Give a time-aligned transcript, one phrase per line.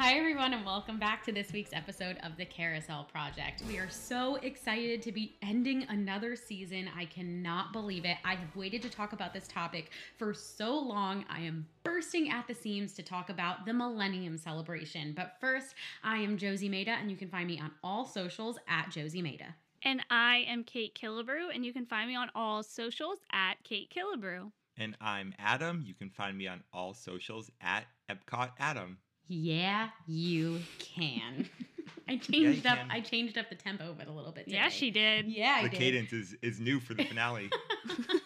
[0.00, 3.62] Hi, everyone, and welcome back to this week's episode of the Carousel Project.
[3.68, 6.88] We are so excited to be ending another season.
[6.96, 8.16] I cannot believe it.
[8.24, 11.26] I have waited to talk about this topic for so long.
[11.28, 15.12] I am bursting at the seams to talk about the Millennium Celebration.
[15.14, 18.90] But first, I am Josie Maida, and you can find me on all socials at
[18.90, 19.54] Josie Maida.
[19.82, 23.90] And I am Kait Killebrew, and you can find me on all socials at Kait
[23.90, 24.50] Killebrew.
[24.78, 25.82] And I'm Adam.
[25.84, 28.96] You can find me on all socials at Epcot Adam.
[29.32, 31.48] Yeah, you can.
[32.08, 32.78] I changed you up.
[32.78, 32.90] can.
[32.90, 34.48] I changed up the tempo of it a little bit.
[34.48, 35.26] Yeah, she did.
[35.26, 35.78] Yeah, I the did.
[35.78, 37.48] cadence is, is new for the finale.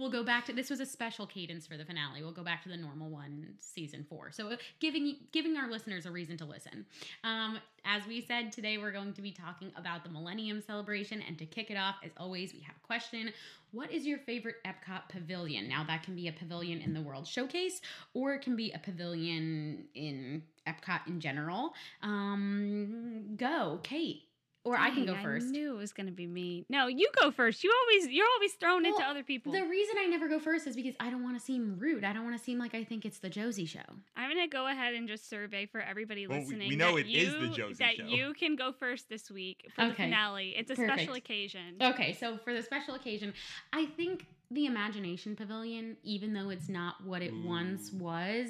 [0.00, 2.22] we'll go back to this was a special cadence for the finale.
[2.22, 4.32] We'll go back to the normal one, season four.
[4.32, 6.86] So uh, giving giving our listeners a reason to listen.
[7.22, 11.38] Um, as we said today, we're going to be talking about the Millennium Celebration, and
[11.38, 13.30] to kick it off, as always, we have a question:
[13.72, 15.68] What is your favorite Epcot pavilion?
[15.68, 17.82] Now that can be a pavilion in the World Showcase,
[18.14, 21.74] or it can be a pavilion in Epcot in general.
[22.02, 24.22] Um, go, Kait.
[24.70, 25.48] Or I can go first.
[25.48, 26.64] I knew it was going to be me.
[26.68, 27.64] No, you go first.
[27.64, 29.52] You always you're always thrown into other people.
[29.52, 32.04] The reason I never go first is because I don't want to seem rude.
[32.04, 33.80] I don't want to seem like I think it's the Josie show.
[34.16, 36.68] I'm going to go ahead and just survey for everybody Well, listening.
[36.68, 38.04] we know that it is the you- Josie that show.
[38.04, 40.54] you can go first this week for the finale.
[40.56, 40.98] It's a Perfect.
[40.98, 41.76] special occasion.
[41.82, 43.34] Okay, so for the special occasion,
[43.72, 48.48] I think the Imagination Pavilion, even though it's not what it once was,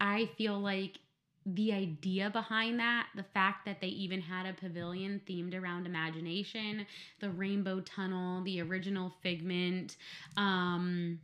[0.00, 0.98] I feel like
[1.46, 6.86] the idea behind that, the fact that they even had a pavilion themed around imagination,
[7.20, 9.96] the rainbow tunnel, the original figment,
[10.36, 11.18] um,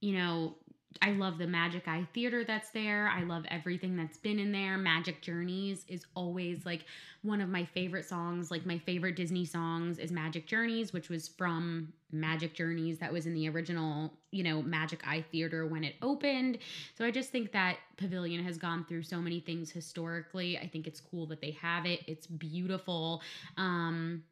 [0.00, 0.54] you know,
[1.02, 3.08] I love the Magic Eye Theater that's there.
[3.14, 4.76] I love everything that's been in there.
[4.76, 6.86] Magic Journeys is always like
[7.22, 8.50] one of my favorite songs.
[8.50, 13.26] Like my favorite Disney songs is Magic Journeys, which was from Magic Journeys that was
[13.26, 16.58] in the original, you know, Magic Eye Theater when it opened.
[16.96, 20.58] So I just think that Pavilion has gone through so many things historically.
[20.58, 22.00] I think it's cool that they have it.
[22.06, 23.22] It's beautiful.
[23.56, 24.24] Um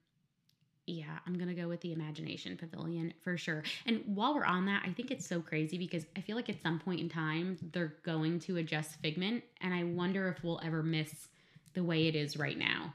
[0.87, 3.65] yeah, I'm gonna go with the Imagination Pavilion for sure.
[3.87, 6.63] And while we're on that, I think it's so crazy because I feel like at
[6.63, 10.83] some point in time they're going to adjust Figment, and I wonder if we'll ever
[10.83, 11.29] miss
[11.75, 12.95] the way it is right now.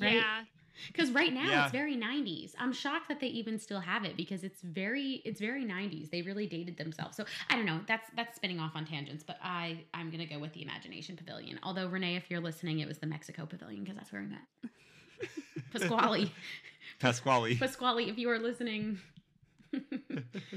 [0.00, 0.14] Right?
[0.14, 0.44] Yeah.
[0.88, 1.62] Because right now Yeah.
[1.64, 2.54] it's very 90s.
[2.58, 6.10] I'm shocked that they even still have it because it's very it's very 90s.
[6.10, 7.16] They really dated themselves.
[7.16, 7.80] So I don't know.
[7.88, 11.58] That's that's spinning off on tangents, but I I'm gonna go with the Imagination Pavilion.
[11.62, 14.40] Although Renee, if you're listening, it was the Mexico Pavilion because that's where I met.
[15.72, 16.30] Pasquale.
[16.98, 17.56] Pasquale.
[17.56, 18.98] Pasquale, if you are listening.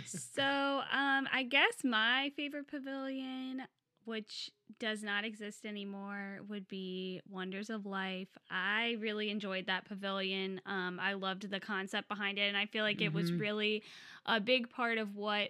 [0.05, 3.61] so um i guess my favorite pavilion
[4.05, 4.49] which
[4.79, 10.97] does not exist anymore would be wonders of life i really enjoyed that pavilion um
[11.01, 13.39] i loved the concept behind it and i feel like it was Mhm.
[13.41, 13.83] really
[14.25, 15.49] a big part of what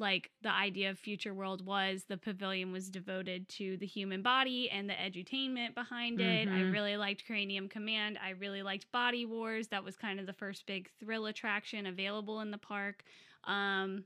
[0.00, 4.70] like the idea of future world was the pavilion was devoted to the human body
[4.70, 6.72] and the edutainment behind it i Mhm.
[6.72, 10.66] really liked cranium command i really liked body wars that was kind of the first
[10.66, 13.04] big thrill attraction available in the park
[13.44, 14.04] um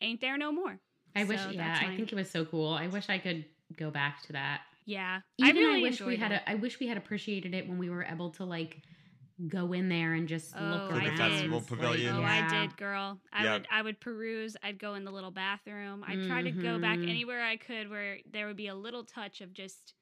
[0.00, 0.80] ain't there no more
[1.16, 2.72] I wish, yeah, I think it was so cool.
[2.72, 3.44] I wish I could
[3.76, 4.62] go back to that.
[4.86, 6.32] yeah Even i really wish we had.
[6.32, 8.82] A, I wish we had appreciated it when we were able to like
[9.48, 11.04] go in there and just Oh, look To around.
[11.10, 12.14] the festival pavilion.
[12.16, 12.48] Oh, yeah.
[12.50, 13.20] I did, girl.
[13.32, 13.52] I Yeah.
[13.54, 14.56] would I would peruse.
[14.62, 16.04] I'd go in the little bathroom.
[16.06, 17.08] I'd try to go back Mhm.
[17.08, 19.94] anywhere I could where there would be a little touch of just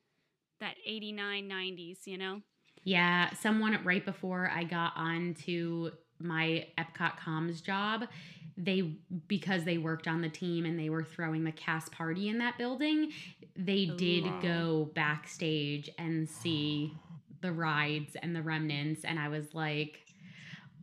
[0.61, 2.43] that 89 90s, you know?
[2.85, 8.09] Yeah, someone right before I got on to my Epcot comms job,
[8.57, 8.81] they
[9.29, 12.59] because they worked on the team and they were throwing the cast party in that
[12.59, 13.13] building,
[13.55, 14.41] they did Ooh.
[14.43, 16.93] go backstage and see
[17.41, 20.01] the rides and the remnants and I was like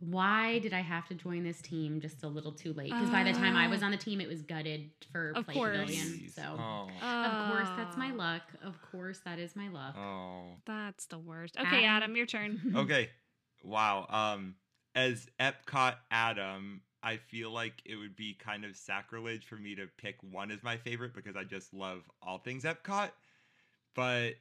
[0.00, 2.90] why did I have to join this team just a little too late?
[2.90, 3.86] Because by the time I was Oh.
[3.86, 5.78] on the team, it was gutted for Of Play course.
[5.78, 6.28] Pavilion.
[6.28, 6.90] So, Oh.
[7.02, 8.42] of course, that's my Oh, luck.
[8.62, 9.96] Of course, that is my luck.
[9.96, 10.56] Oh.
[10.66, 11.56] That's the worst.
[11.58, 12.10] Okay, Adam.
[12.10, 12.60] Adam, your turn.
[12.76, 13.08] Okay.
[13.64, 14.04] Wow.
[14.10, 14.56] Um,
[14.94, 19.86] as Epcot Adam, I feel like it would be kind of sacrilege for me to
[19.96, 23.12] pick one as my favorite because I just love all things Epcot.
[23.94, 24.34] But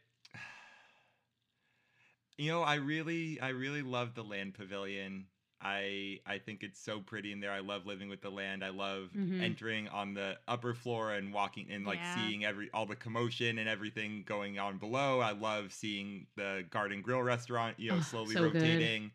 [2.38, 5.28] you know, I really, I really love the Land Pavilion.
[5.62, 7.52] I I think it's so pretty in there.
[7.52, 8.64] I love living with the land.
[8.64, 9.58] I love Mhm.
[9.58, 12.06] entering on the upper floor and walking and like Yeah.
[12.06, 15.22] seeing every all the commotion and everything going on below.
[15.22, 18.92] I love seeing the Garden Grill restaurant, you know, Oh, slowly so good.
[18.92, 19.14] rotating.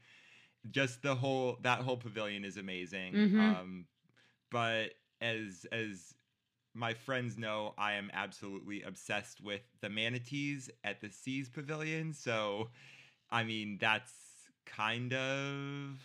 [0.71, 3.23] Just the whole that whole pavilion is amazing.
[3.23, 3.39] Mhm.
[3.39, 3.89] Um
[4.51, 6.15] but as as
[6.75, 12.13] my friends know, I am absolutely obsessed with the manatees at the Seas Pavilion.
[12.13, 12.71] So,
[13.33, 14.13] I mean, that's
[14.67, 15.99] kind of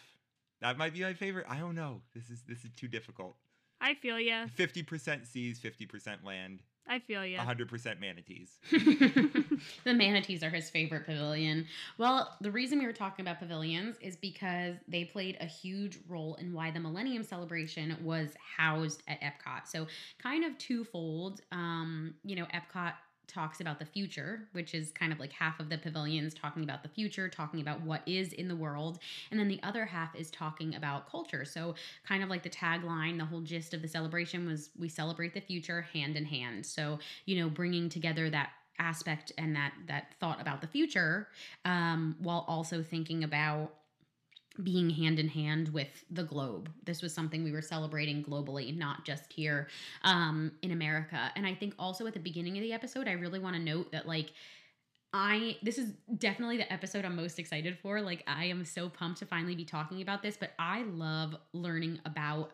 [0.62, 1.46] that might be my favorite.
[1.50, 2.02] I don't know.
[2.14, 3.36] This is this is too difficult.
[3.82, 4.48] I feel you.
[4.56, 6.62] Fifty percent seas, fifty percent land.
[6.88, 7.38] I feel you.
[7.38, 8.60] 100% manatees.
[8.72, 11.66] the manatees are his favorite pavilion.
[11.98, 16.36] Well, the reason we were talking about pavilions is because they played a huge role
[16.36, 19.68] in why the Millennium Celebration was housed at Epcot.
[19.68, 19.88] So,
[20.22, 21.42] kind of twofold.
[21.52, 22.94] Um, you know, Epcot
[23.28, 26.84] talks about the future, which is kind of like half of the pavilions talking about
[26.84, 29.00] the future, talking about what is in the world.
[29.32, 31.46] And then the other half is talking about culture.
[31.46, 31.76] So,
[32.08, 35.42] kind of like the tagline, the whole gist of the celebration was we celebrate the
[35.42, 36.66] future hand in hand.
[36.66, 38.50] So, you know, bringing together that
[38.80, 41.30] aspect and that that thought about the future
[41.64, 43.74] um, while also thinking about
[44.64, 46.70] being hand in hand with the globe.
[46.86, 49.68] This was something we were celebrating globally, not just here
[50.04, 51.32] um, in America.
[51.36, 53.92] And I think also at the beginning of the episode, I really want to note
[53.92, 54.32] that, like,
[55.14, 58.02] I this is definitely the episode I'm most excited for.
[58.02, 62.00] Like, I am so pumped to finally be talking about this, but I love learning
[62.06, 62.52] about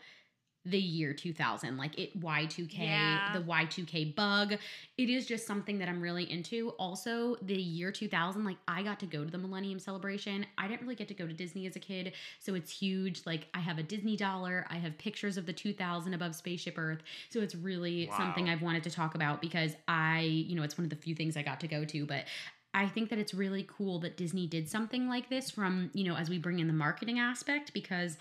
[0.65, 3.33] the year 2000 like it y2k Yeah.
[3.33, 4.53] the y2k bug.
[4.97, 6.69] It is just something that i'm really into.
[6.77, 10.45] Also the year 2000 like i got to go to the millennium celebration.
[10.57, 13.23] I didn't really get to go to disney as a kid so it's huge.
[13.25, 14.67] Like i have a disney dollar.
[14.69, 17.01] I have pictures of the 2000 above spaceship earth.
[17.29, 20.85] So it's really something i've wanted to talk about because i you know it's one
[20.85, 22.05] of the few things i got to go to.
[22.05, 22.25] But
[22.73, 26.15] I think that it's really cool that Disney did something like this from, you know,
[26.15, 28.15] as we bring in the marketing aspect because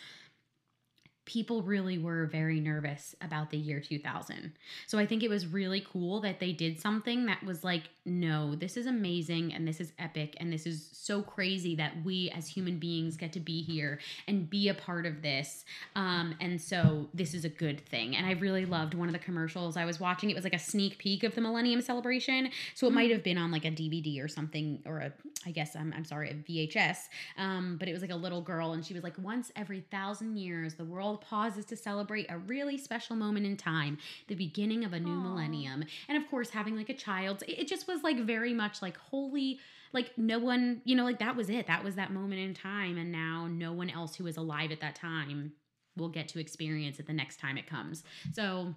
[1.30, 4.50] people really were very nervous about the year 2000.
[4.88, 8.56] So I think it was really cool that they did something that was like, no,
[8.56, 12.48] this is amazing and this is epic and this is so crazy that we as
[12.48, 15.64] human beings get to be here and be a part of this.
[15.94, 18.16] Um, and so this is a good thing.
[18.16, 20.30] And I really loved one of the commercials I was watching.
[20.30, 22.50] It was like a sneak peek of the Millennium Celebration.
[22.74, 25.12] So it might have been on like a DVD or something, or a,
[25.46, 27.08] I guess I'm, I'm sorry, a VHS.
[27.38, 30.36] Um, but it was like a little girl, and she was like, once every thousand
[30.36, 34.92] years, the world pauses to celebrate a really special moment in time, the beginning of
[34.92, 35.22] a new Aw.
[35.22, 35.84] millennium.
[36.08, 38.96] And of course, having like a child, it it just was like very much like
[38.96, 39.58] holy.
[39.92, 41.66] Like no one, you know, like that was it.
[41.66, 44.80] That was that moment in time, and now no one else who was alive at
[44.80, 45.52] that time
[45.96, 48.04] will get to experience it the next time it comes.
[48.32, 48.74] So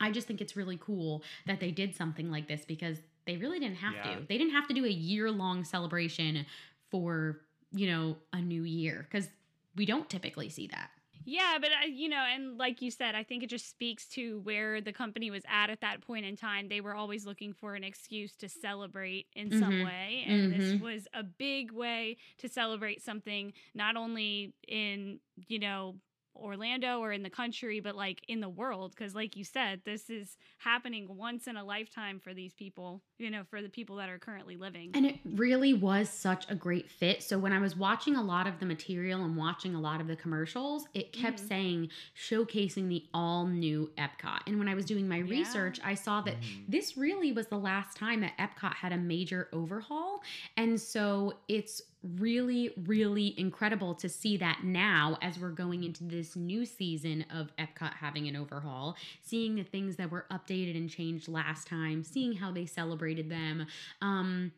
[0.00, 3.60] I just think it's really cool that they did something like this because they really
[3.60, 4.16] didn't have Yeah.
[4.16, 4.26] to.
[4.28, 6.44] They didn't have to do a year long celebration
[6.90, 7.40] for,
[7.72, 9.28] you know, a new year because
[9.76, 10.90] we don't typically see that.
[11.24, 14.40] Yeah, but I, you know, and like you said, I think it just speaks to
[14.40, 16.68] where the company was at at that point in time.
[16.68, 19.78] They were always looking for an excuse to celebrate in some Mhm.
[19.78, 20.80] way, and this Mhm.
[20.80, 25.96] was a big way to celebrate something not only in, you know,
[26.34, 28.94] Orlando or in the country, but like in the world.
[28.96, 33.30] Because, like you said, this is happening once in a lifetime for these people, you
[33.30, 34.90] know, for the people that are currently living.
[34.94, 37.22] And it really was such a great fit.
[37.22, 40.06] So when I was watching a lot of the material and watching a lot of
[40.06, 41.48] the commercials, it kept Mhm.
[41.48, 44.40] saying showcasing the all new Epcot.
[44.46, 45.30] And when I was doing my Yeah.
[45.30, 46.64] research, I saw that Mhm.
[46.68, 50.22] this really was the last time that Epcot had a major overhaul.
[50.56, 56.34] And so it's really, really incredible to see that now as we're going into this
[56.34, 61.28] new season of Epcot having an overhaul, seeing the things that were updated and changed
[61.28, 63.66] last time, seeing how they celebrated them.
[64.00, 64.52] Um,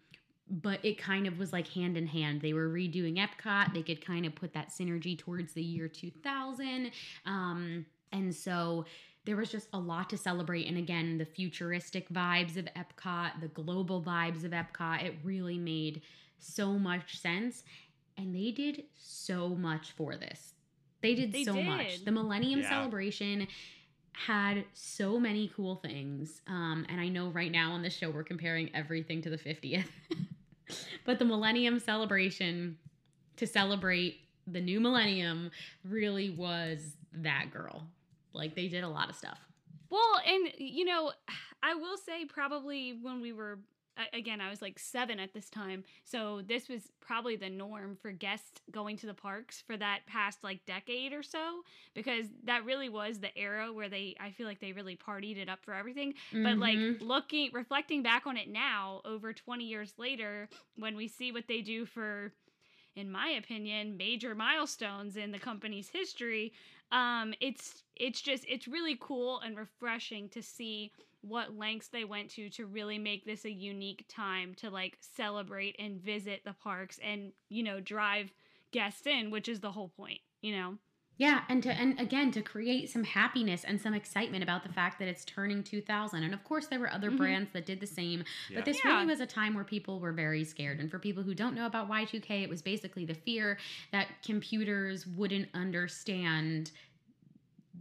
[0.51, 2.41] but it kind of was like hand in hand.
[2.41, 3.73] They were redoing Epcot.
[3.73, 6.91] They could kind of put that synergy towards the year 2000.
[7.25, 8.85] Um, and so
[9.25, 10.67] there was just a lot to celebrate.
[10.67, 16.03] And again, the futuristic vibes of Epcot, the global vibes of Epcot, it really made
[16.39, 17.63] so much sense.
[18.17, 20.55] And they did so much for this.
[21.03, 22.05] They did They so much.
[22.05, 22.69] The Millennium Yeah.
[22.71, 23.49] Celebration
[24.13, 26.41] had so many cool things.
[26.47, 29.87] Um, and I know right now on the show we're comparing everything to the 50th.
[31.05, 32.79] but the Millennium Celebration
[33.37, 35.51] to celebrate the new millennium
[35.85, 37.89] really was that girl.
[38.33, 39.39] Like they did a lot of stuff.
[39.91, 41.13] Well, and you know,
[41.63, 43.59] I will say probably when we were a-
[44.13, 45.85] again, I was like 7 at this time.
[46.05, 50.43] So this was probably the norm for guests going to the parks for that past
[50.43, 51.63] like decade or so
[51.95, 55.49] because that really was the era where they I feel like they really partied it
[55.49, 56.15] up for everything.
[56.43, 57.01] But like Mhm.
[57.01, 61.61] looking reflecting back on it now over 20 years later when we see what they
[61.61, 62.33] do for
[62.97, 66.53] in my opinion major milestones in the company's history
[66.93, 72.31] um it's it's just it's really cool and refreshing to see what lengths they went
[72.31, 76.99] to to really make this a unique time to like celebrate and visit the parks
[77.03, 78.33] and you know drive
[78.73, 80.75] guests in which is the whole point you know
[81.17, 84.99] Yeah, and to and again to create some happiness and some excitement about the fact
[84.99, 86.25] that it's turning 2000.
[86.25, 87.17] And of course there were other Mhm.
[87.19, 88.57] brands that did the same, Yeah.
[88.57, 88.93] but this Yeah.
[88.95, 90.81] really was a time where people were very scared.
[90.81, 93.59] And for people who don't know about Y2K, it was basically the fear
[93.93, 96.73] that computers wouldn't understand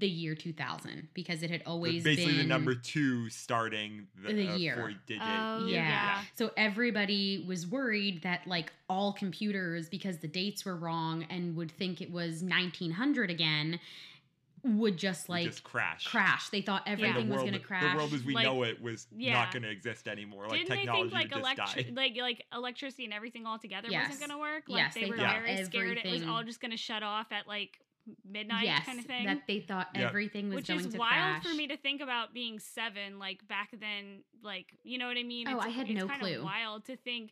[0.03, 4.49] the year 2000 because it had always basically been the number two starting the, The
[4.49, 4.75] uh, year.
[4.75, 5.23] four digit.
[5.25, 5.87] Oh, yeah.
[5.87, 6.21] yeah.
[6.35, 11.71] So everybody was worried that like all computers, because the dates were wrong and would
[11.71, 13.79] think it was 1900 again,
[14.65, 16.05] would just would like just crash.
[16.07, 16.49] crash.
[16.49, 17.91] They thought everything the was going to crash.
[17.93, 19.33] The world as we Like, know it was yeah.
[19.33, 20.47] not going to exist anymore.
[20.47, 22.01] Like Didn't they technology think like would just electri- die.
[22.01, 24.09] like like electricity and everything all together Yes.
[24.09, 24.63] wasn't going to work?
[24.67, 27.03] Like Yes, they, they were thought very scared it was all just going to shut
[27.03, 27.79] off at like
[28.25, 29.25] midnight yes, kind of thing.
[29.25, 30.03] that they thought Yep.
[30.09, 31.43] everything was which going is to wild crash.
[31.43, 35.23] for me to think about being seven like back then like you know what i
[35.23, 36.37] mean Oh, it's, I had it's no kind clue.
[36.39, 37.31] of wild to think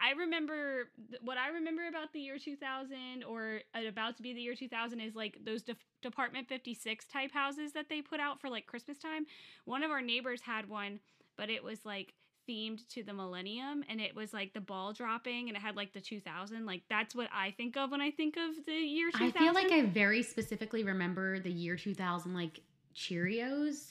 [0.00, 0.90] i remember
[1.20, 5.00] what i remember about the year 2000 or uh, about to be the year 2000
[5.00, 8.98] is like those def- department 56 type houses that they put out for like christmas
[8.98, 9.26] time
[9.64, 11.00] one of our neighbors had one
[11.36, 12.14] but it was like
[12.48, 15.92] themed to the millennium and it was like the ball dropping and it had like
[15.92, 19.26] the 2000 like that's what i think of when i think of the year 2000
[19.26, 22.60] I feel like I very specifically remember the year 2000 like
[22.94, 23.90] Cheerios,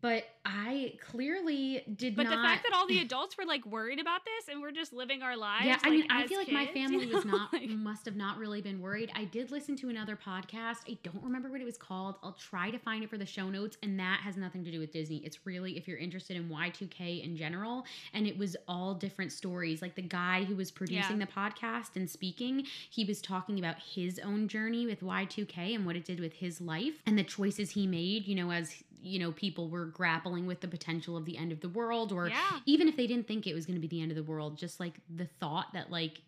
[0.00, 2.30] but I clearly did But not.
[2.30, 4.92] But the fact that all the adults were like worried about this and we're just
[4.92, 5.66] living our lives.
[5.66, 8.04] yeah, I like, mean, I feel like my family you was know, not like- must
[8.06, 9.10] have not really been worried.
[9.14, 10.78] I did listen to another podcast.
[10.88, 12.16] I don't remember what it was called.
[12.22, 14.80] I'll try to find it for the show notes, and that has nothing to do
[14.80, 15.18] with Disney.
[15.18, 19.82] It's really if you're interested in Y2K in general, and it was all different stories.
[19.82, 21.26] Like the guy who was producing Yeah.
[21.26, 25.96] the podcast and speaking, he was talking about his own journey with Y2K and what
[25.96, 28.26] it did with his life and the choices he made.
[28.26, 31.60] You know, as you know, people were grappling with the potential of the end of
[31.60, 32.60] the world, or yeah.
[32.66, 34.56] even if they didn't think it was going to be the end of the world,
[34.56, 36.20] just like the thought that like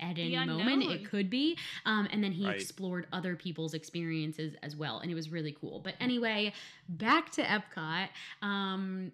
[0.00, 1.56] at any moment it could be.
[1.84, 2.60] Um, and then he Right.
[2.60, 5.80] explored other people's experiences as well, and it was really cool.
[5.80, 6.52] But anyway,
[6.88, 8.08] back to Epcot.
[8.42, 9.12] Um,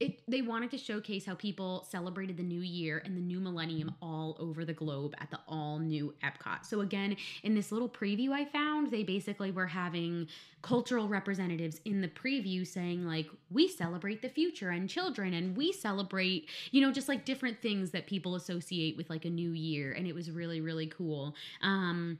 [0.00, 3.94] it, they wanted to showcase how people celebrated the new year and the new millennium
[4.00, 6.64] all over the globe at the all new Epcot.
[6.64, 10.26] So, again, in this little preview I found, they basically were having
[10.62, 15.70] cultural representatives in the preview saying, like, we celebrate the future and children, and we
[15.72, 19.92] celebrate, you know, just like different things that people associate with like a new year.
[19.92, 21.34] And it was really, really cool.
[21.62, 22.18] Um,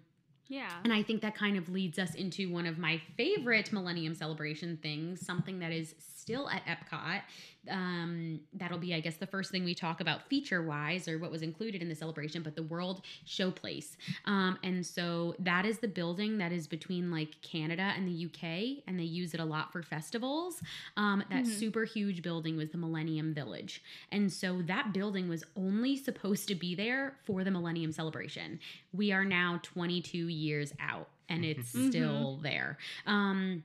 [0.49, 0.69] Yeah.
[0.85, 4.79] and I think that kind of leads us into one of my favorite Millennium Celebration
[4.83, 7.23] things, something that is still at Epcot.
[7.69, 11.31] Um, that'll be, I guess, the first thing we talk about feature wise or what
[11.31, 13.97] was included in the celebration, but the World Showplace.
[14.25, 18.83] Um, and so that is the building that is between like Canada and the UK,
[18.87, 20.63] and they use it a lot for festivals.
[20.97, 21.49] Um, that Mhm.
[21.59, 23.83] super huge building was the Millennium Village.
[24.11, 28.59] And so that building was only supposed to be there for the Millennium Celebration.
[28.93, 31.89] We are now 22 years out and it's Mhm.
[31.89, 32.77] still there.
[33.07, 33.63] Um,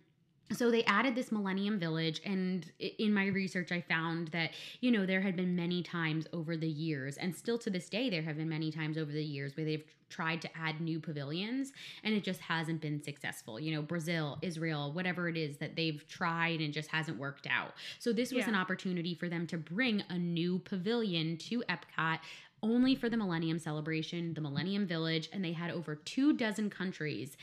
[0.52, 5.06] so they added this millennium village and in my research i found that you know
[5.06, 8.38] there had been many times over the years and still to this day there have
[8.38, 11.74] been many times over the years where they've tried to add new pavilions
[12.04, 16.08] and it just hasn't been successful you know brazil israel whatever it is that they've
[16.08, 18.50] tried and just hasn't worked out so this was Yeah.
[18.50, 22.20] an opportunity for them to bring a new pavilion to epcot
[22.62, 27.36] only for the millennium celebration the millennium village and they had over two dozen countries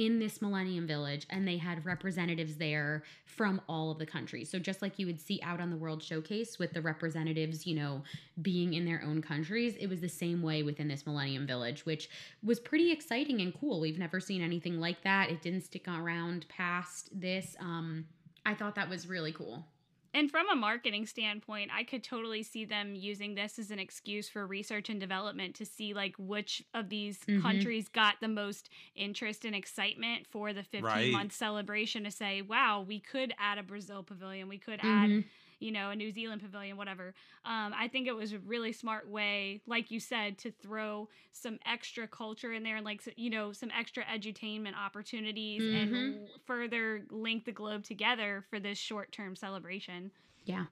[0.00, 4.50] in this Millennium Village, and they had representatives there from all of the countries.
[4.50, 7.74] So just like you would see out on the World Showcase with the representatives, you
[7.74, 8.02] know,
[8.40, 12.08] being in their own countries, it was the same way within this Millennium Village, which
[12.42, 13.78] was pretty exciting and cool.
[13.78, 15.28] We've never seen anything like that.
[15.28, 17.54] It didn't stick around past this.
[17.60, 18.06] Um,
[18.46, 19.66] I thought that was really cool.
[20.12, 24.28] And from a marketing standpoint, I could totally see them using this as an excuse
[24.28, 27.70] for research and development to see like which of these Mhm.
[27.72, 31.10] countries got the most interest and excitement for the 15 Right.
[31.10, 35.30] month celebration to say, wow, we could add a Brazil pavilion, we could add Mhm.
[35.60, 37.14] You know, a New Zealand pavilion, whatever.
[37.44, 41.58] Um, I think it was a really smart way, like you said, to throw some
[41.66, 46.20] extra culture in there and like you know some extra edutainment opportunities and Mhm.
[46.22, 50.10] l- further link the globe together for this short term celebration.
[50.44, 50.66] Yeah.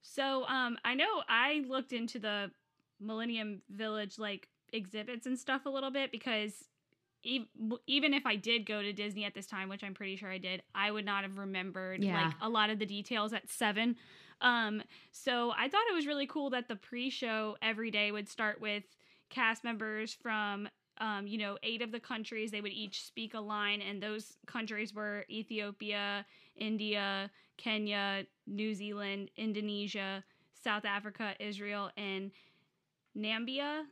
[0.00, 2.50] So um, I know I looked into the
[3.00, 6.64] Millennium Village like exhibits and stuff a little bit because
[7.26, 7.46] ev-
[7.86, 10.38] even if I did go to Disney at this time, which I'm pretty sure I
[10.38, 12.26] did, I would not have remembered Yeah.
[12.26, 13.96] like a lot of the details at seven.
[14.40, 18.60] Um, so I thought it was really cool that the pre-show every day would start
[18.60, 18.84] with
[19.30, 20.68] cast members from
[21.00, 22.50] um, you know, eight of the countries.
[22.50, 26.26] They would each speak a line, and those countries were Ethiopia,
[26.56, 32.30] India, Kenya, New Zealand, Indonesia, South Africa, Israel, and
[33.16, 33.84] Nambia.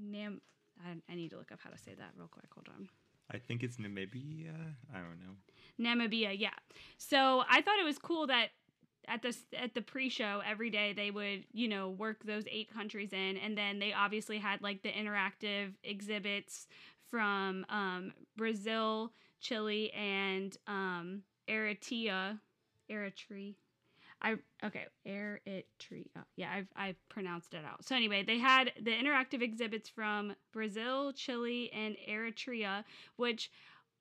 [0.00, 0.40] Nam.
[0.84, 2.46] I, I need to look up how to say that real quick.
[2.54, 2.88] Hold on.
[3.30, 4.54] I think it's Namibia.
[4.94, 5.34] I don't know.
[5.78, 6.50] Namibia, yeah.
[6.96, 8.50] So I thought it was cool that
[9.06, 13.12] at the at the pre-show every day they would you know work those eight countries
[13.12, 16.66] in, and then they obviously had like the interactive exhibits
[17.10, 22.38] from um, Brazil, Chile, and um, Eritrea,
[22.90, 23.54] Eritrea.
[24.20, 26.24] I okay, Eritrea.
[26.36, 27.84] Yeah, I've I pronounced it out.
[27.84, 32.84] So anyway, they had the interactive exhibits from Brazil, Chile, and Eritrea,
[33.16, 33.50] which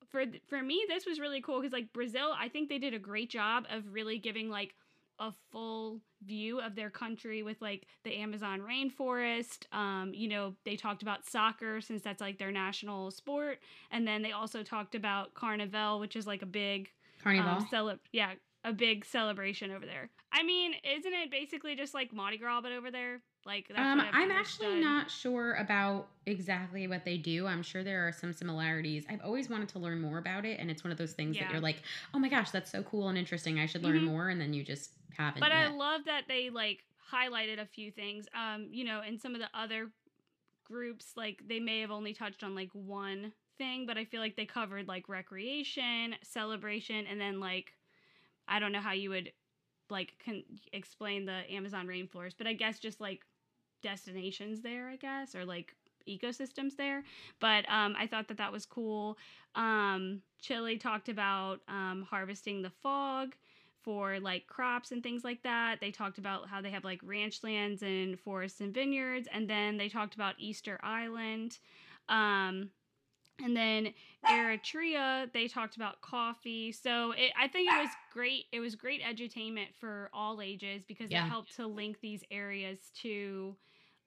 [0.09, 2.99] for for me this was really cool because like Brazil, I think they did a
[2.99, 4.73] great job of really giving like
[5.19, 9.65] a full view of their country with like the Amazon rainforest.
[9.71, 13.59] Um, you know, they talked about soccer since that's like their national sport,
[13.91, 16.89] and then they also talked about Carnival, which is like a big
[17.23, 17.51] Carnival.
[17.53, 18.33] um, cele- yeah,
[18.63, 20.09] a big celebration over there.
[20.31, 23.21] I mean, isn't it basically just like Mardi Gras but over there?
[23.47, 24.83] Like um, I'm actually understood.
[24.83, 27.47] not sure about exactly what they do.
[27.47, 29.05] I'm sure there are some similarities.
[29.09, 31.43] I've always wanted to learn more about it, and it's one of those things Yeah.
[31.45, 31.77] that you're like,
[32.13, 33.59] oh my gosh, that's so cool and interesting.
[33.59, 34.05] I should learn Mhm.
[34.05, 35.39] more, and then you just haven't.
[35.39, 38.27] But I love that they like highlighted a few things.
[38.33, 39.91] Um, you know, in some of the other
[40.65, 44.35] groups, like they may have only touched on like one thing, but I feel like
[44.35, 47.71] they covered like recreation, celebration, and then like
[48.47, 49.31] I don't know how you would
[49.89, 53.21] like can explain the Amazon rainforest, but I guess just like
[53.81, 55.75] destinations there, I guess, or like
[56.07, 57.03] ecosystems there.
[57.39, 59.17] But um, I thought that that was cool.
[59.55, 63.35] Um, Chile talked about um, harvesting the fog
[63.81, 65.79] for like crops and things like that.
[65.79, 69.77] They talked about how they have like ranch lands and forests and vineyards, and then
[69.77, 71.59] they talked about Easter Island.
[72.09, 72.69] Um,
[73.43, 73.93] and then
[74.25, 76.71] Eritrea, they talked about coffee.
[76.71, 78.45] So it, I think it was great.
[78.51, 81.25] It was great edutainment for all ages because Yeah.
[81.25, 83.55] it helped to link these areas to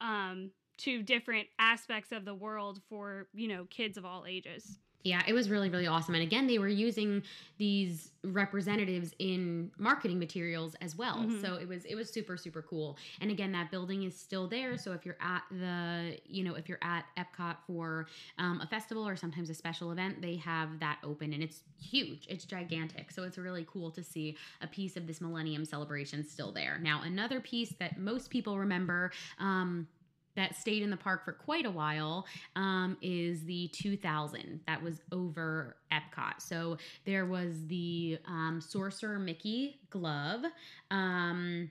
[0.00, 4.78] um, to different aspects of the world for you know kids of all ages.
[5.02, 6.14] Yeah, it was really, really awesome.
[6.14, 7.22] And again, they were using
[7.56, 11.18] these representatives in marketing materials as well.
[11.18, 11.40] Mhm.
[11.40, 12.98] So it was it was super, super cool.
[13.22, 14.76] And again, that building is still there.
[14.76, 19.06] So if you're at the, you know, if you're at Epcot for um, a festival
[19.08, 22.26] or sometimes a special event, they have that open and it's huge.
[22.28, 23.10] It's gigantic.
[23.10, 26.78] So it's really cool to see a piece of this Millennium celebration still there.
[26.82, 29.12] Now, another piece that most people remember.
[29.38, 29.88] Um,
[30.36, 35.00] that stayed in the park for quite a while um, is the 2000 that was
[35.12, 36.40] over Epcot.
[36.40, 40.42] So there was the um, Sorcerer Mickey glove.
[40.90, 41.70] Um,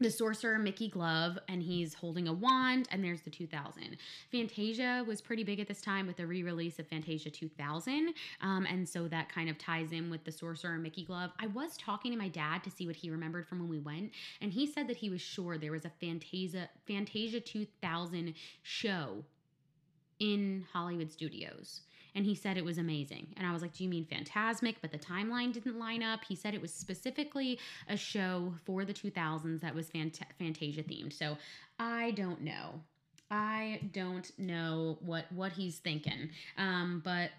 [0.00, 3.96] the sorcerer Mickey glove, and he's holding a wand, and there's the 2000.
[4.32, 8.88] Fantasia was pretty big at this time with the re-release of Fantasia 2000, um, and
[8.88, 11.30] so that kind of ties in with the sorcerer Mickey glove.
[11.38, 14.12] I was talking to my dad to see what he remembered from when we went,
[14.40, 19.24] and he said that he was sure there was a Fantasia Fantasia 2000 show
[20.18, 21.82] in Hollywood studios.
[22.14, 23.28] And he said it was amazing.
[23.36, 24.76] And I was like, Do you mean Fantasmic?
[24.80, 26.24] But the timeline didn't line up.
[26.24, 31.12] He said it was specifically a show for the 2000s that was Phant- Fantasia themed.
[31.12, 31.36] So
[31.78, 32.80] I don't know.
[33.30, 36.30] I don't know what what he's thinking.
[36.58, 37.30] Um, but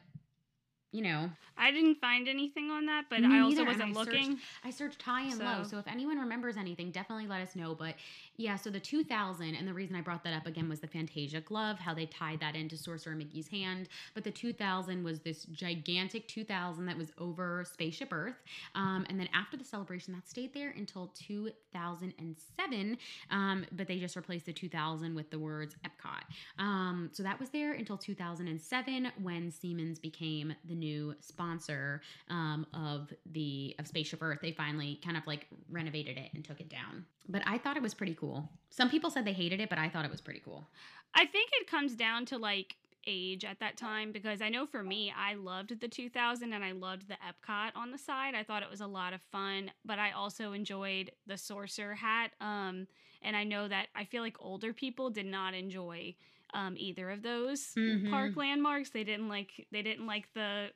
[0.94, 4.40] you know, I didn't find anything on that, but I also wasn't I searched- looking.
[4.66, 5.64] I searched high and low.
[5.64, 7.74] So- So if anyone remembers anything, definitely let us know.
[7.76, 7.96] But
[8.42, 11.42] yeah, so the 2000, and the reason I brought that up again was the Fantasia
[11.42, 13.88] glove, how they tied that into Sorcerer Mickey's hand.
[14.16, 18.42] But the 2000 was this gigantic 2000 that was over Spaceship Earth.
[18.74, 22.98] Um, and then after the celebration, that stayed there until 2007.
[23.30, 26.24] Um, but they just replaced the 2000 with the words Epcot.
[26.58, 33.14] Um, so that was there until 2007 when Siemens became the new sponsor um, of
[33.32, 34.40] the of Spaceship Earth.
[34.42, 37.06] They finally kind of like renovated it and took it down.
[37.30, 38.31] But I thought it was pretty cool.
[38.70, 40.68] Some people said they hated it, but I thought it was pretty cool.
[41.14, 42.76] I think it comes down to like
[43.08, 46.72] age at that time because I know for me, I loved the 2000 and I
[46.72, 48.36] loved the Epcot on the side.
[48.36, 52.32] I thought it was a lot of fun, but I also enjoyed the Sorcerer hat.
[52.40, 52.88] Um,
[53.24, 56.16] and I know that I feel like older people did not enjoy
[56.54, 58.10] um, either of those Mhm.
[58.10, 58.90] park landmarks.
[58.92, 60.72] They didn't like they didn't like the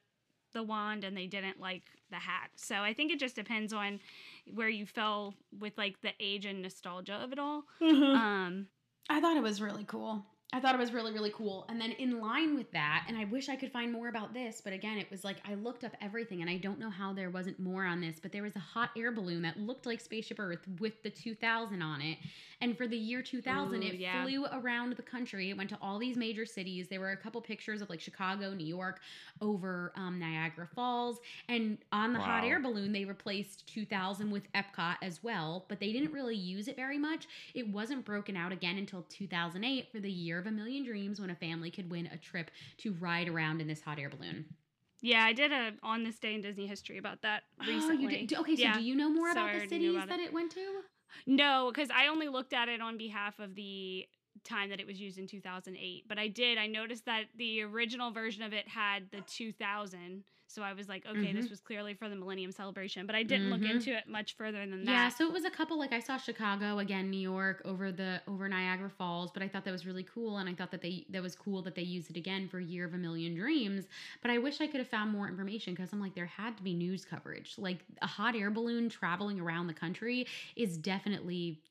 [0.53, 2.49] the wand and they didn't like the hat.
[2.55, 3.99] So I think it just depends on
[4.53, 7.63] where you fell with like the age and nostalgia of it all.
[7.81, 8.67] Um,
[9.09, 10.25] I thought it was really cool.
[10.53, 11.65] I thought it was really, really cool.
[11.67, 14.61] And then in line with that, and I wish I could find more about this,
[14.63, 17.29] but again, it was like I looked up everything and I don't know how there
[17.29, 20.39] wasn't more on this, but there was a hot air balloon that looked like Spaceship
[20.39, 22.19] Earth with the 2000 on it.
[22.61, 24.23] And for the year 2000, Ooh, it yeah.
[24.23, 25.49] flew around the country.
[25.49, 26.87] It went to all these major cities.
[26.87, 28.99] There were a couple pictures of like Chicago, New York,
[29.41, 31.19] over um, Niagara Falls.
[31.49, 35.91] And on the hot air balloon, they replaced 2000 with Epcot as well, but they
[35.91, 37.27] didn't really use it very much.
[37.53, 41.29] It wasn't broken out again until 2008 for the year of a million dreams when
[41.29, 44.45] a family could win a trip to ride around in this hot air balloon.
[45.01, 48.05] Yeah, I did a on this day in Disney history about that recently.
[48.07, 48.39] Oh, you did.
[48.39, 48.73] Okay, so Yeah.
[48.77, 50.27] do you know more So about the cities that it.
[50.27, 50.81] it went to?
[51.25, 54.07] No, because I only looked at it on behalf of the
[54.43, 56.03] time that it was used in 2008.
[56.07, 60.23] But I did, I noticed that the original version of it had the 2000.
[60.47, 61.49] So I was like, okay, this Mhm.
[61.49, 63.05] was clearly for the Millennium Celebration.
[63.07, 63.71] But I didn't look Mhm.
[63.71, 64.91] into it much further than that.
[64.91, 68.21] Yeah, so it was a couple like I saw Chicago again, New York over the
[68.27, 71.05] over Niagara Falls, but I thought that was really cool and I thought that they
[71.09, 73.87] that was cool that they used it again for Year of a Million Dreams,
[74.21, 76.63] but I wish I could have found more information because I'm like there had to
[76.63, 77.55] be news coverage.
[77.57, 81.61] Like a hot air balloon traveling around the country is definitely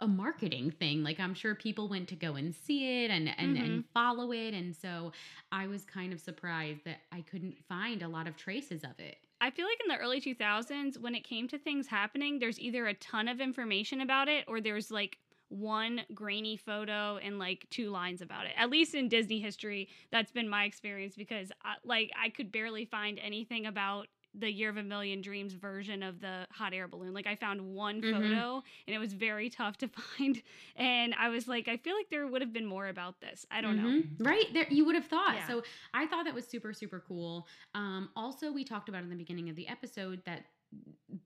[0.00, 1.02] a marketing thing.
[1.02, 3.80] Like I'm sure people went to go and see it and and, and mm-hmm.
[3.92, 5.12] follow it and so
[5.52, 9.18] I was kind of surprised that I couldn't find a lot of traces of it.
[9.40, 12.86] I feel like in the early 2000s, when it came to things happening, there's either
[12.86, 15.16] a ton of information about it or there's like
[15.48, 18.52] one grainy photo and like two lines about it.
[18.56, 22.84] At least in Disney history, that's been my experience because I, like I could barely
[22.84, 27.12] find anything about the Year of a Million Dreams version of the hot air balloon.
[27.12, 28.12] Like I found one Mhm.
[28.12, 29.88] photo and it was very tough to
[30.18, 30.40] find
[30.76, 33.44] and I was like I feel like there would have been more about this.
[33.50, 33.88] I don't know.
[34.02, 34.24] Mhm.
[34.26, 35.34] Right there, you would have thought.
[35.34, 35.46] Yeah.
[35.48, 35.62] So
[35.92, 37.48] I thought that was super, super cool.
[37.74, 40.44] Um, also, we talked about in the beginning of the episode that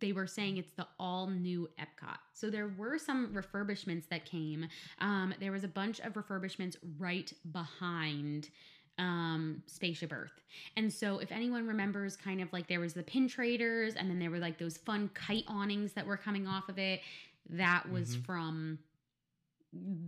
[0.01, 2.17] they were saying it's the all new Epcot.
[2.33, 4.67] So there were some refurbishments that came.
[5.01, 8.49] Um, there was a bunch of refurbishments right behind
[8.99, 10.41] um spaceship earth
[10.77, 14.19] and so if anyone remembers kind of like there was the pin traders and then
[14.21, 17.01] there were like those fun kite awnings that were coming off of it
[17.51, 18.25] that was Mhm.
[18.25, 18.79] from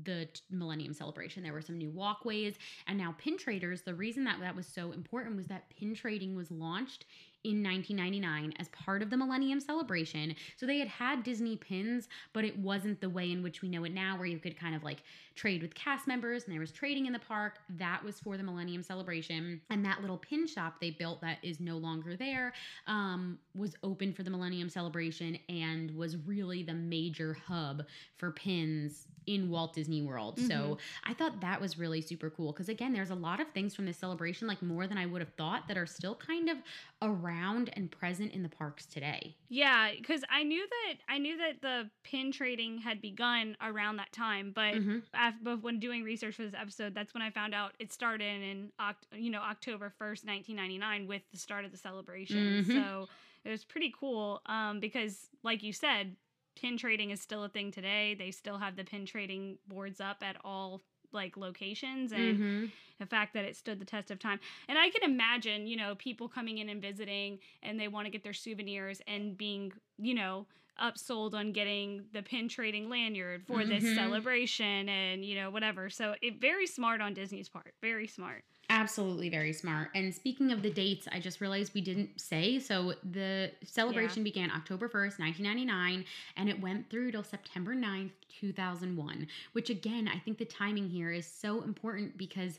[0.05, 2.55] the millennium celebration there were some new walkways
[2.87, 6.35] and now pin traders the reason that that was so important was that pin trading
[6.37, 7.05] was launched
[7.47, 10.35] in 1999 as part of the millennium celebration.
[10.57, 13.85] So they had had disney pins but it wasn't the way in which we know
[13.85, 15.03] it now where you could kind of like
[15.37, 17.59] trade with cast members and there was trading in the park.
[17.79, 21.61] That was for the millennium celebration and that little pin shop they built that is
[21.61, 22.53] no longer there
[22.89, 27.85] um, was open for the millennium celebration and was really the major hub
[28.17, 30.39] for pins in Walt Disney World.
[30.39, 30.81] So Mhm.
[31.05, 33.87] I thought that was really super cool because again, there's a lot of things from
[33.87, 36.59] this celebration, like more than I would have thought, that are still kind of
[37.03, 39.35] around and present in the parks today.
[39.49, 44.13] Yeah, because I knew that I knew that the pin trading had begun around that
[44.13, 45.03] time, but Mhm.
[45.15, 48.43] af- but when doing research for this episode, that's when I found out it started
[48.43, 52.65] in Oct- you know October first, nineteen ninety nine, with the start of the celebration.
[52.65, 52.67] Mhm.
[52.67, 53.09] So
[53.45, 56.17] it was pretty cool um, because, like you said,
[56.57, 58.15] pin trading is still a thing today.
[58.15, 62.73] They still have the pin trading boards up at all like locations and Mhm.
[62.99, 64.41] the fact that it stood the test of time.
[64.69, 68.11] And I can imagine, you know, people coming in and visiting and they want to
[68.11, 70.47] get their souvenirs and being, you know,
[70.81, 73.87] upsold on getting the pin trading lanyard for this Mhm.
[73.87, 75.89] celebration and, you know, whatever.
[75.91, 77.75] So it very smart on Disney's part.
[77.83, 78.45] Very smart.
[78.69, 79.91] Absolutely very smart.
[79.95, 82.59] And speaking of the dates, I just realized we didn't say.
[82.59, 86.05] So the celebration began October 1st, 1999,
[86.37, 91.13] and it went through till September 9th, 2001, which again, I think the timing here
[91.13, 92.59] is so important because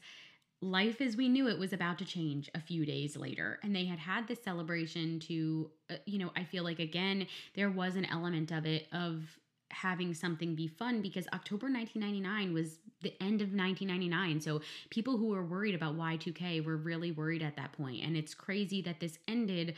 [0.62, 3.86] life as we knew it was about to change a few days later and they
[3.86, 8.06] had had this celebration to uh, you know i feel like again there was an
[8.06, 9.22] element of it of
[9.72, 15.28] having something be fun because october 1999 was the end of 1999 so people who
[15.28, 19.18] were worried about y2k were really worried at that point and it's crazy that this
[19.28, 19.76] ended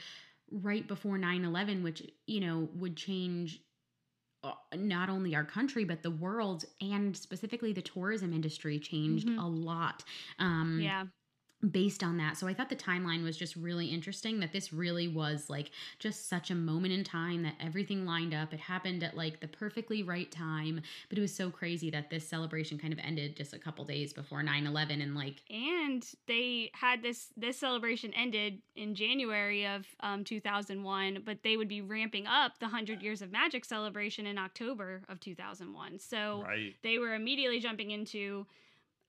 [0.52, 3.62] right before 9-11 which you know would change
[4.44, 9.38] uh, not only our country but the world and specifically the tourism industry changed Mhm.
[9.38, 10.04] a lot
[10.40, 11.06] um Yeah.
[11.72, 15.08] Based on that so i thought the timeline was just really interesting that this really
[15.08, 19.18] was like just such a moment in time that everything lined up it happened at
[19.18, 23.00] like the perfectly right time but it was so crazy that this celebration kind of
[23.00, 28.14] ended just a couple days before 9-11 and like and they had this this celebration
[28.14, 33.22] ended in January of um, 2001, but they would be ramping up the 100 Years
[33.22, 36.00] of Magic celebration in October of 2001.
[36.00, 36.74] So Right.
[36.84, 38.46] they were immediately jumping into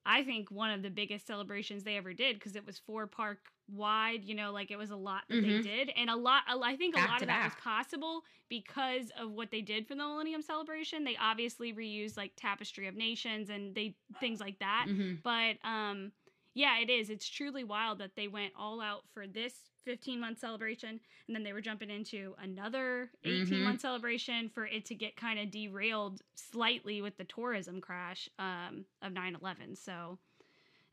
[0.06, 3.38] I think one of the biggest celebrations they ever did because it was four park
[3.68, 5.42] wide, you know, like it was a lot that Mhm.
[5.42, 5.90] they did.
[5.90, 9.50] And a lot I think a Back lot of that was possible because of what
[9.50, 11.04] they did for the Millennium Celebration.
[11.04, 14.86] They obviously reused like Tapestry of Nations and they things like that.
[14.88, 15.22] mhm.
[15.22, 16.12] But um
[16.54, 17.10] yeah, it is.
[17.10, 21.42] It's truly wild that they went all out for this 15 month celebration and then
[21.42, 23.64] they were jumping into another 18 Mhm.
[23.64, 28.84] month celebration for it to get kind of derailed slightly with the tourism crash um,
[29.00, 29.76] of 9 11.
[29.76, 30.18] So,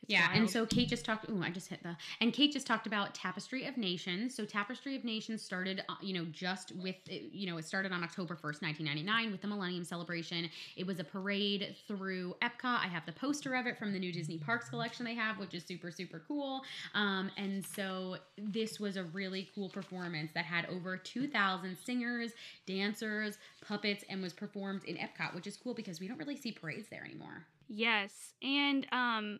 [0.07, 1.25] yeah, and so Kait just talked.
[1.29, 1.95] Oh, I just hit the.
[2.21, 4.33] And Kait just talked about Tapestry of Nations.
[4.33, 8.03] So Tapestry of Nations started, uh, you know, just with, you know, it started on
[8.03, 10.49] October first, nineteen ninety nine, with the Millennium Celebration.
[10.75, 12.79] It was a parade through Epcot.
[12.79, 15.53] I have the poster of it from the new Disney Parks collection they have, which
[15.53, 16.61] is super super cool.
[16.93, 22.31] Um, and so this was a really cool performance that had over two thousand singers,
[22.65, 26.51] dancers, puppets, and was performed in Epcot, which is cool because we don't really see
[26.51, 27.45] parades there anymore.
[27.67, 29.39] Yes, and um,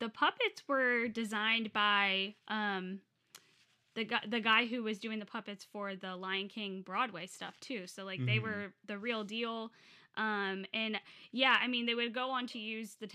[0.00, 3.00] the puppets were designed by um,
[3.94, 7.60] the guy the guy who was doing the puppets for the Lion King Broadway stuff
[7.60, 7.86] too.
[7.86, 8.40] So like they Mhm.
[8.40, 9.72] were the real deal.
[10.16, 11.00] Um, and
[11.32, 13.08] yeah, I mean they would go on to use the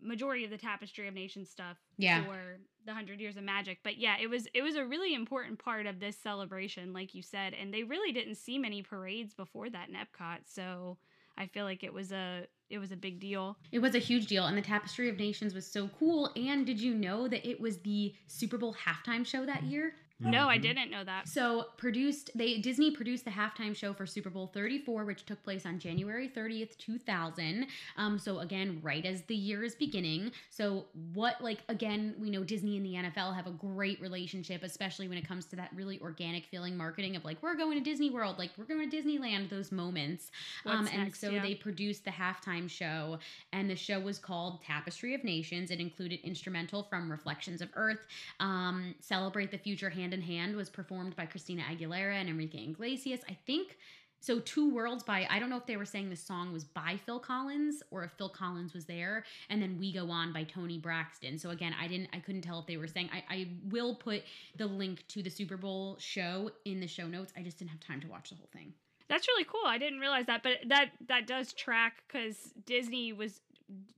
[0.00, 2.26] majority of the Tapestry of Nations stuff Yeah.
[2.26, 3.80] for the Hundred Years of Magic.
[3.84, 7.22] But yeah, it was it was a really important part of this celebration, like you
[7.22, 10.40] said, and they really didn't see many parades before that in Epcot.
[10.46, 10.98] So
[11.36, 13.56] I feel like it was a it was a big deal.
[13.72, 16.30] It was a huge deal, and the Tapestry of Nations was so cool.
[16.36, 19.94] And did you know that it was the Super Bowl halftime show that year?
[20.20, 20.62] No, I Mhm.
[20.62, 21.28] didn't know that.
[21.28, 25.64] So produced they Disney produced the halftime show for Super Bowl 34, which took place
[25.64, 27.68] on January 30th, 2000.
[27.96, 30.32] Um, so again, right as the year is beginning.
[30.50, 35.06] So what like again, we know Disney and the NFL have a great relationship, especially
[35.06, 38.10] when it comes to that really organic feeling marketing of like we're going to Disney
[38.10, 40.32] World, like we're going to Disneyland, those moments.
[40.66, 41.20] um, and next?
[41.20, 41.42] so Yeah.
[41.42, 43.18] they produced the halftime show,
[43.52, 45.70] and the show was called Tapestry of Nations.
[45.70, 48.00] It included instrumental from Reflections of Earth.
[48.40, 53.20] Um, Celebrate the Future Hand in Hand was performed by Christina Aguilera and Enrique Iglesias.
[53.28, 53.76] I think
[54.20, 54.40] so.
[54.40, 57.20] Two Worlds by I don't know if they were saying the song was by Phil
[57.20, 61.38] Collins or if Phil Collins was there, and then We Go On by Toni Braxton.
[61.38, 63.10] So again, I didn't, I couldn't tell if they were saying.
[63.12, 64.22] I, I will put
[64.56, 67.32] the link to the Super Bowl show in the show notes.
[67.36, 68.72] I just didn't have time to watch the whole thing.
[69.08, 69.64] That's really cool.
[69.64, 73.40] I didn't realize that, but that that does track because Disney was,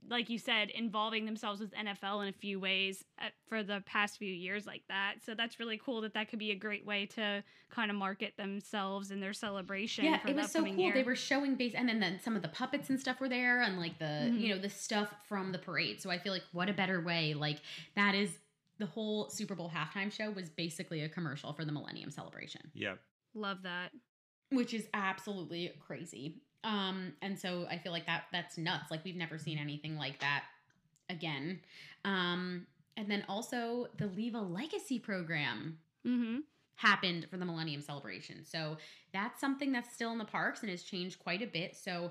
[0.08, 4.18] like you said, involving themselves with NFL in a few ways at, for the past
[4.18, 5.16] few years, like that.
[5.24, 8.34] So that's really cool that that could be a great way to kind of market
[8.36, 10.04] themselves and their celebration.
[10.04, 10.74] Yeah, for it was so cool.
[10.74, 10.92] Year.
[10.92, 13.62] They were showing base, and then, then some of the puppets and stuff were there,
[13.62, 14.40] and like the Mhm.
[14.40, 16.00] you know the stuff from the parade.
[16.02, 17.34] So I feel like what a better way.
[17.34, 17.60] Like
[17.94, 18.36] that is
[18.78, 22.98] the whole Super Bowl halftime show was basically a commercial for the Millennium Celebration, Yep.
[23.34, 23.92] love that.
[24.50, 26.40] which is absolutely crazy.
[26.64, 28.90] Um, and so I feel like that that's nuts.
[28.90, 30.44] Like we've never seen anything like that
[31.08, 31.60] again.
[32.04, 36.38] Um, and then also the Leave a Legacy program Mm-hmm.
[36.76, 38.42] happened for the Millennium Celebration.
[38.44, 38.78] So
[39.12, 41.76] that's something that's still in the parks and has changed quite a bit.
[41.76, 42.10] So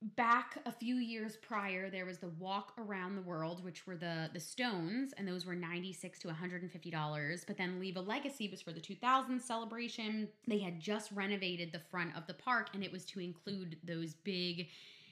[0.00, 4.30] back a few years prior there was the walk around the world which were the
[4.32, 7.44] the stones and those were 96 to 150 dollars.
[7.46, 10.28] But then leave a legacy was for the 2000 celebration.
[10.46, 14.14] They had just renovated the front of the park and it was to include those
[14.14, 14.68] big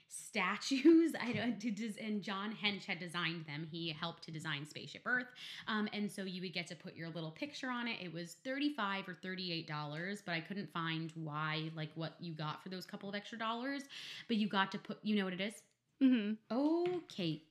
[0.09, 1.13] statues.
[1.21, 3.67] I don't to des- and john hench had designed them.
[3.71, 5.27] He helped to design spaceship earth.
[5.69, 7.97] Um, and so you would get to put your little picture on it.
[8.03, 12.63] It was 35 or 38 dollars but i couldn't find why like what you got
[12.63, 13.83] for those couple of extra dollars.
[14.29, 15.63] But you got to put you know what it is?
[16.03, 16.35] Mm-hmm.
[16.51, 17.43] oh Kait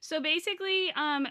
[0.00, 1.26] So basically, um,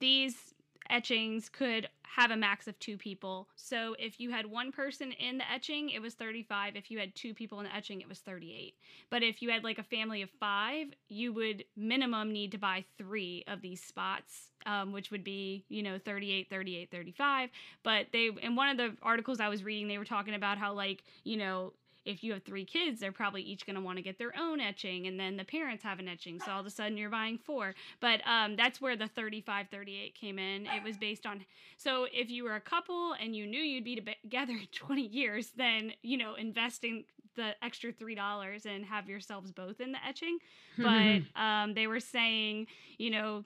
[0.00, 0.54] these
[0.90, 3.48] etchings could have a max of two people.
[3.56, 6.76] So if you had one person in the etching, it was 35.
[6.76, 8.74] If you had two people in the etching, it was 38.
[9.10, 12.84] But if you had like a family of five, you would minimum need to buy
[12.96, 17.50] three of these spots, um, which would be, you know, 38, 38, 35.
[17.82, 20.72] But they, in one of the articles I was reading, they were talking about how,
[20.72, 21.72] like, you know,
[22.06, 24.60] if you have three kids, they're probably each going to want to get their own
[24.60, 26.40] etching, and then the parents have an etching.
[26.40, 27.74] So all of a sudden you're buying four.
[28.00, 30.66] But um, that's where the 35 38 came in.
[30.66, 31.44] It was based on,
[31.76, 35.50] so if you were a couple and you knew you'd be together in 20 years,
[35.56, 40.38] then, you know, investing the extra $3 and have yourselves both in the etching.
[40.78, 42.66] But um, they were saying,
[42.98, 43.44] you know,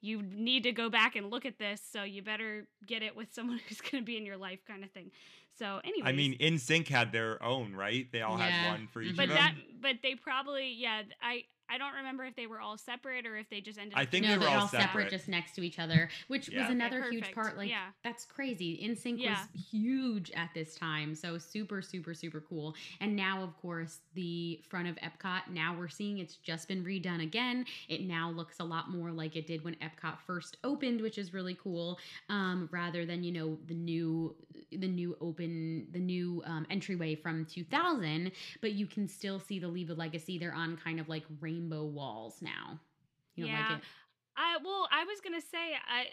[0.00, 3.32] you need to go back and look at this, so you better get it with
[3.32, 5.10] someone who's going to be in your life, kind of thing.
[5.58, 8.10] So, anyway, I mean, NSYNC had their own, right?
[8.10, 8.50] They all Yeah.
[8.50, 9.36] had one for each but of them.
[9.36, 13.36] that, but they probably, yeah, I, I don't remember if they were all separate or
[13.36, 13.94] if they just ended.
[13.96, 14.86] I think no, they were they're all all separate.
[14.88, 15.10] separate.
[15.10, 16.58] just next to each other, which Yeah.
[16.60, 17.56] was Okay, another huge part.
[17.56, 17.90] Like Yeah.
[18.02, 18.78] that's crazy.
[18.82, 19.38] NSYNC Yeah.
[19.54, 22.74] was huge at this time, so super, super, super cool.
[23.00, 25.48] And now, of course, the front of Epcot.
[25.50, 27.64] Now we're seeing it's just been redone again.
[27.88, 31.32] It now looks a lot more like it did when Epcot first opened, which is
[31.32, 31.98] really cool.
[32.28, 34.34] Um, rather than you know the new,
[34.72, 39.68] the new open, the new um, entryway from 2000, but you can still see the
[39.68, 40.38] Leave a Legacy.
[40.38, 41.24] They're on kind of like
[41.60, 42.80] rainbow walls now.
[43.36, 43.68] You don't Yeah.
[43.68, 43.84] like it?
[44.36, 46.06] I well, I was gonna say I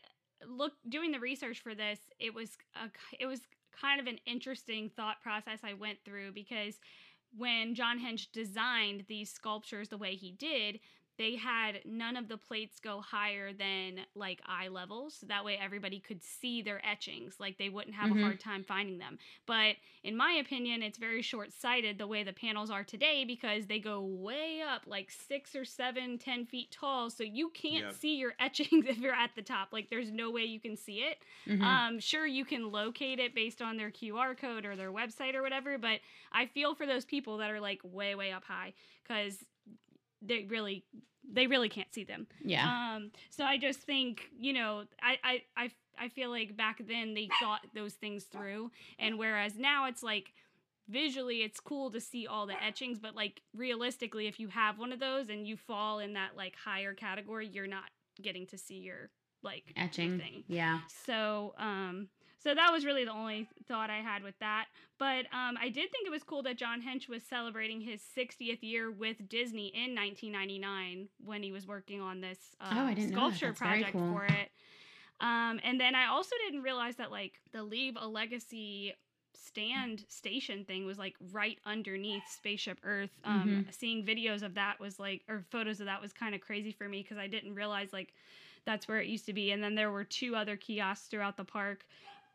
[0.45, 1.99] look doing the research for this.
[2.19, 6.79] It was a, it was kind of an interesting thought process I went through because
[7.35, 10.79] when John Hench designed these sculptures the way he did,
[11.17, 15.57] they had none of the plates go higher than like eye level, so that way
[15.57, 17.39] everybody could see their etchings.
[17.39, 18.11] Like they wouldn't have Mhm.
[18.11, 19.17] a hard time finding them.
[19.45, 23.67] But in my opinion, it's very short sighted the way the panels are today because
[23.67, 27.97] they go way up, like six or seven, ten feet tall, so you can't Yep.
[27.97, 29.69] see your etchings if you're at the top.
[29.71, 31.17] Like there's no way you can see it.
[31.45, 31.79] Mhm.
[31.79, 35.41] Um, sure, you can locate it based on their QR code or their website or
[35.41, 36.01] whatever, but
[36.31, 39.43] I feel for those people that are like way, way up high because
[40.21, 40.83] they really
[41.31, 42.27] they really can't see them.
[42.43, 42.95] Yeah.
[42.95, 47.13] Um, so I just think, you know, I, I, I, I feel like back then
[47.13, 48.71] they thought those things through.
[48.97, 50.31] And whereas now it's like
[50.87, 54.93] visually it's cool to see all the etchings, but like realistically, if you have one
[54.93, 57.89] of those and you fall in that like higher category, you're not
[58.21, 59.09] getting to see your
[59.43, 60.17] like Etching.
[60.19, 60.43] thing.
[60.47, 60.79] Yeah.
[61.05, 62.07] So, um,
[62.47, 64.67] so that was really the only thought I had with that.
[64.97, 68.59] But um, I did think it was cool that John Hench was celebrating his 60th
[68.61, 73.11] year with Disney in 1999 when he was working on this uh, Oh, I didn't
[73.11, 73.37] know that.
[73.37, 74.13] sculpture project cool.
[74.13, 74.49] for it.
[75.19, 78.93] Um, and then I also didn't realize that like the Leave a Legacy
[79.33, 83.11] stand station thing was like right underneath Spaceship Earth.
[83.25, 83.71] Um, Mm-hmm.
[83.71, 86.87] Seeing videos of that was like, or photos of that was kind of crazy for
[86.87, 88.13] me because I didn't realize like
[88.65, 89.51] that's where it used to be.
[89.51, 91.85] And then there were two other kiosks throughout the park.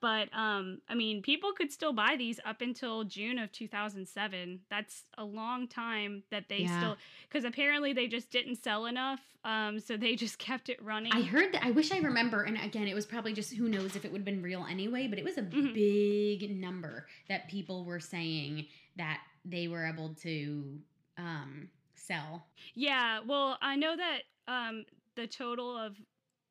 [0.02, 4.60] But um, I mean, people could still buy these up until June of 2007.
[4.68, 6.76] That's a long time that they Yeah.
[6.76, 6.96] still,
[7.28, 9.20] because apparently they just didn't sell enough.
[9.44, 11.12] Um, so they just kept it running.
[11.12, 11.64] I heard that.
[11.64, 12.42] I wish I remember.
[12.42, 15.06] And again, it was probably just who knows if it would have been real anyway,
[15.06, 15.72] but it was a Mhm.
[15.72, 20.80] big number that people were saying that they were able to
[21.16, 22.44] um, sell.
[22.74, 24.84] Yeah, well, I know that um
[25.14, 25.94] the total of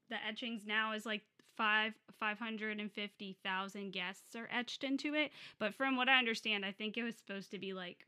[0.09, 1.23] the etchings now is like
[1.57, 5.31] five five hundred and fifty thousand guests are etched into it.
[5.59, 8.05] But from what I understand, I think it was supposed to be like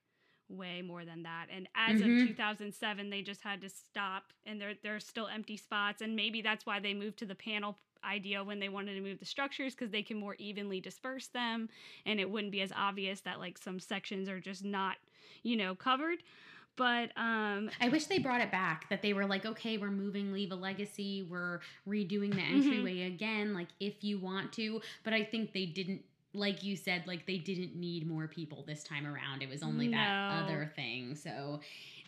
[0.50, 1.48] way more than that.
[1.52, 2.06] And as Mhm.
[2.18, 6.02] of 2007, they just had to stop, and there there are still empty spots.
[6.02, 9.20] And maybe that's why they moved to the panel idea when they wanted to move
[9.20, 11.70] the structures because they can more evenly disperse them,
[12.06, 14.98] and it wouldn't be as obvious that like some sections are just not,
[15.44, 16.20] you know, covered.
[16.76, 18.90] But um, I wish they brought it back.
[18.90, 21.22] That they were like, okay, we're moving, leave a legacy.
[21.22, 22.54] We're redoing the Mhm.
[22.54, 23.54] entryway again.
[23.54, 26.04] Like if you want to, but I think they didn't.
[26.36, 29.44] Like you said, like they didn't need more people this time around.
[29.44, 31.14] It was only that other thing.
[31.16, 31.60] So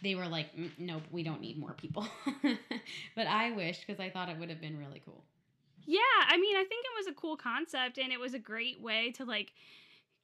[0.01, 2.07] they were like, "Mm, nope, we don't need more people.
[3.15, 5.23] but I wish because I thought it would have been really cool.
[5.85, 8.81] Yeah, I mean, I think it was a cool concept and it was a great
[8.81, 9.53] way to like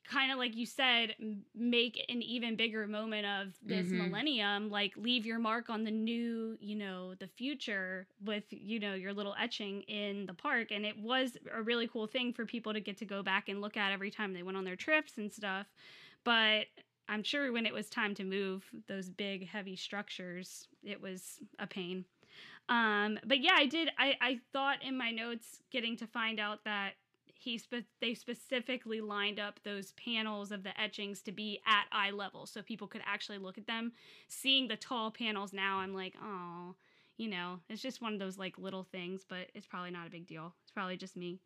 [0.03, 1.15] kind of like you said
[1.55, 3.97] make an even bigger moment of this Mhm.
[3.97, 8.93] millennium like leave your mark on the new you know the future with you know
[8.93, 12.73] your little etching in the park and it was a really cool thing for people
[12.73, 15.17] to get to go back and look at every time they went on their trips
[15.17, 15.67] and stuff
[16.23, 16.65] but
[17.07, 21.67] i'm sure when it was time to move those big heavy structures it was a
[21.67, 22.05] pain
[22.69, 23.89] um, but yeah, I did.
[23.97, 26.93] I, I thought in my notes getting to find out that
[27.41, 32.11] he spe- they specifically lined up those panels of the etchings to be at eye
[32.11, 33.91] level so people could actually look at them.
[34.27, 36.75] Seeing the tall panels now, I'm like, oh,
[37.17, 40.11] you know, it's just one of those like little things, but it's probably not a
[40.11, 40.53] big deal.
[40.61, 41.39] It's probably just me.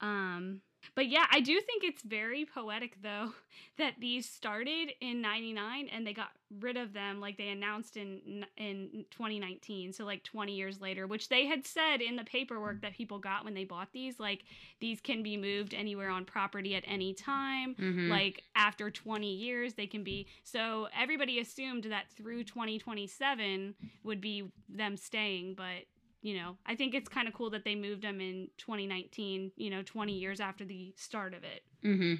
[0.00, 0.60] Um,
[0.94, 3.32] but yeah, I do think it's very poetic though
[3.78, 6.28] that these started in 99 and they got
[6.60, 11.28] rid of them like they announced in in 2019 so like 20 years later which
[11.28, 14.44] they had said in the paperwork that people got when they bought these like
[14.80, 18.08] these can be moved anywhere on property at any time Mhm.
[18.08, 24.50] like after 20 years they can be so everybody assumed that through 2027 would be
[24.70, 25.84] them staying but
[26.22, 29.70] you know i think it's kind of cool that they moved them in 2019 you
[29.70, 32.14] know 20 years after the start of it Mm-hmm.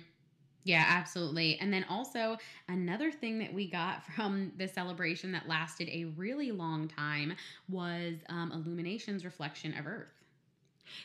[0.65, 1.59] Yeah, absolutely.
[1.59, 2.37] And then also
[2.69, 7.35] another thing that we got from the celebration that lasted a really long time
[7.69, 10.13] was um, Illumination's reflection of Earth.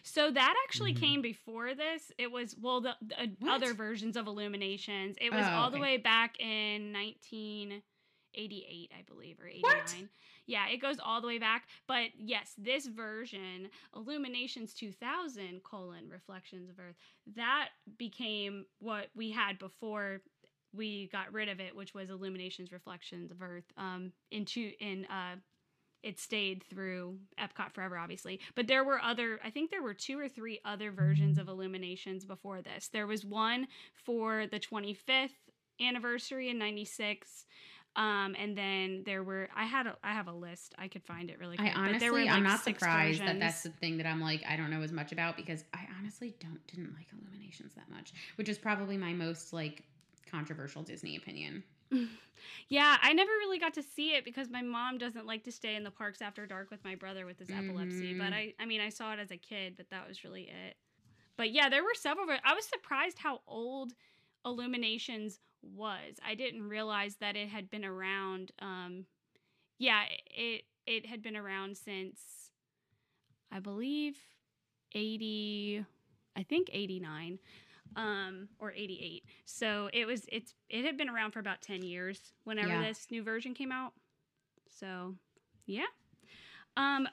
[0.03, 0.95] so that actually Mhm.
[0.99, 5.47] came before this it was well the, the uh, other versions of illuminations it was
[5.47, 10.10] Oh, all the way back in 1988 i believe or 89 What?
[10.45, 16.69] Yeah it goes all the way back but yes this version illuminations 2000 colon reflections
[16.69, 16.95] of earth
[17.36, 20.21] that became what we had before
[20.75, 25.36] we got rid of it which was illuminations reflections of earth um into in uh
[26.03, 28.41] it stayed through Epcot forever, obviously.
[28.56, 32.25] But there were other, I think there were two or three other versions of Illuminations
[32.25, 32.89] before this.
[32.89, 35.29] There was one for the 25th
[35.82, 37.45] anniversary in 96.
[37.96, 40.74] Um, and then there were, I had, a, I have a list.
[40.80, 41.70] I could find it really quick.
[41.70, 43.39] I honestly, but there were like I'm not surprised versions.
[43.39, 45.88] that that's the thing that I'm like, I don't know as much about because I
[46.00, 49.84] honestly don't didn't like Illuminations that much, which is probably my most like
[50.30, 51.64] controversial Disney opinion.
[52.68, 55.76] Yeah, I never really got to see it because my mom doesn't like to stay
[55.76, 58.14] in the parks after dark with my brother with his epilepsy.
[58.18, 58.34] But Mhm.
[58.34, 60.76] I, I mean, I saw it as a kid, but that was really it.
[61.38, 62.28] But yeah, there were several.
[62.44, 63.94] I was surprised how old
[64.46, 66.16] Illuminations was.
[66.26, 68.51] I didn't realize that it had been around.
[68.59, 69.05] Um,
[69.80, 72.20] yeah, it it had been around since
[73.51, 74.18] I believe
[74.93, 75.86] eighty.
[76.36, 77.39] I think eighty nine
[77.95, 82.34] um or 88 so it was it's it had been around for about 10 years
[82.43, 82.82] whenever Yeah.
[82.82, 83.93] this new version came out
[84.68, 85.14] so
[85.68, 85.86] yeah
[86.76, 87.07] Um,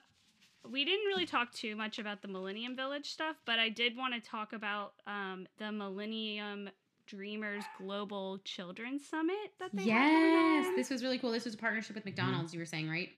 [0.71, 4.15] we didn't really talk too much about the Millennium Village stuff, but I did want
[4.15, 6.71] to talk about um, the Millennium
[7.11, 11.33] Dreamers Global Children's Summit that they had Yes, this was really cool.
[11.33, 12.53] This was a partnership with McDonald's.
[12.55, 13.09] You were saying, right?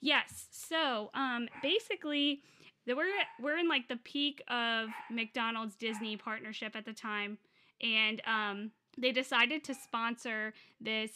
[0.00, 0.46] Yes.
[0.50, 2.42] So, um, basically,
[2.86, 3.06] the, we're
[3.40, 7.38] we're in like the peak of McDonald's Disney partnership at the time,
[7.80, 11.12] and um, they decided to sponsor this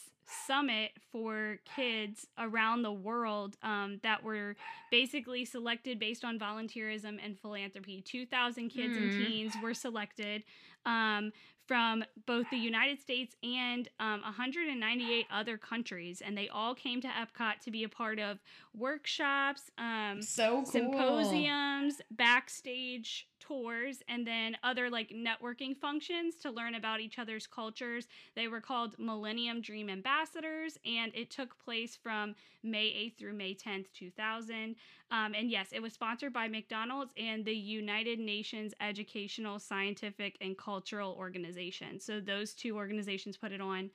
[0.47, 4.55] summit for kids around the world um, that were
[4.91, 8.01] basically selected based on volunteerism and philanthropy.
[8.01, 9.25] Two thousand kids and Hmm.
[9.25, 10.45] teens were selected.
[10.87, 11.33] Um,
[11.67, 17.09] from both the United States and um, 198 other countries, and they all came to
[17.09, 18.39] Epcot to be a part of
[18.77, 20.67] workshops, um, So cool.
[20.67, 28.07] symposiums, backstage tours, and then other like networking functions to learn about each other's cultures.
[28.37, 33.55] They were called Millennium Dream Ambassadors, and it took place from May 8th through May
[33.55, 34.77] 10th, 2000.
[35.11, 40.57] Um, and yes, it was sponsored by McDonald's and the United Nations Educational, Scientific, and
[40.57, 42.01] Cultural Organization.
[42.01, 43.91] So those two organizations put it on.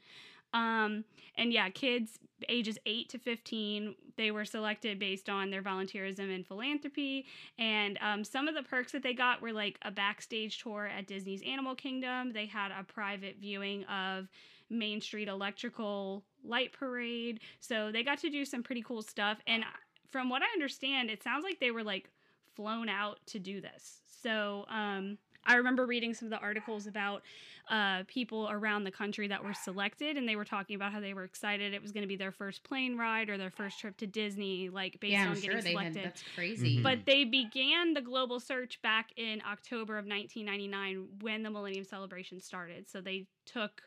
[0.54, 1.04] Um,
[1.36, 2.20] and yeah, kids
[2.50, 7.26] ages 8 to 15, they were selected based on their volunteerism and philanthropy.
[7.58, 11.08] And um, some of the perks that they got were like a backstage tour at
[11.08, 12.34] Disney's Animal Kingdom.
[12.34, 14.28] They had a private viewing of
[14.70, 17.40] Main Street Electrical Light Parade.
[17.60, 19.40] So they got to do some pretty cool stuff.
[19.48, 19.64] And
[20.10, 22.10] from what I understand, it sounds like they were like
[22.56, 24.02] flown out to do this.
[24.22, 25.18] So um,
[25.48, 27.24] I remember reading some of the articles about
[27.70, 31.14] uh, people around the country that were selected, and they were talking about how they
[31.14, 33.98] were excited it was going to be their first plane ride or their first trip
[33.98, 36.04] to Disney, like based yeah, on I'm getting sure they selected.
[36.04, 36.04] had.
[36.04, 36.80] That's crazy.
[36.80, 36.84] Mhm.
[36.84, 42.40] But they began the global search back in October of 1999 when the Millennium Celebration
[42.40, 42.90] started.
[42.90, 43.82] So they took,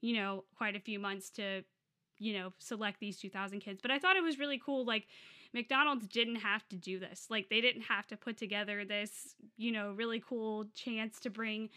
[0.00, 1.64] you know, quite a few months to,
[2.18, 3.80] you know, select these 2,000 kids.
[3.82, 4.84] But I thought it was really cool.
[4.84, 5.06] Like,
[5.52, 7.26] McDonald's didn't have to do this.
[7.30, 11.70] Like, they didn't have to put together this, you know, really cool chance to bring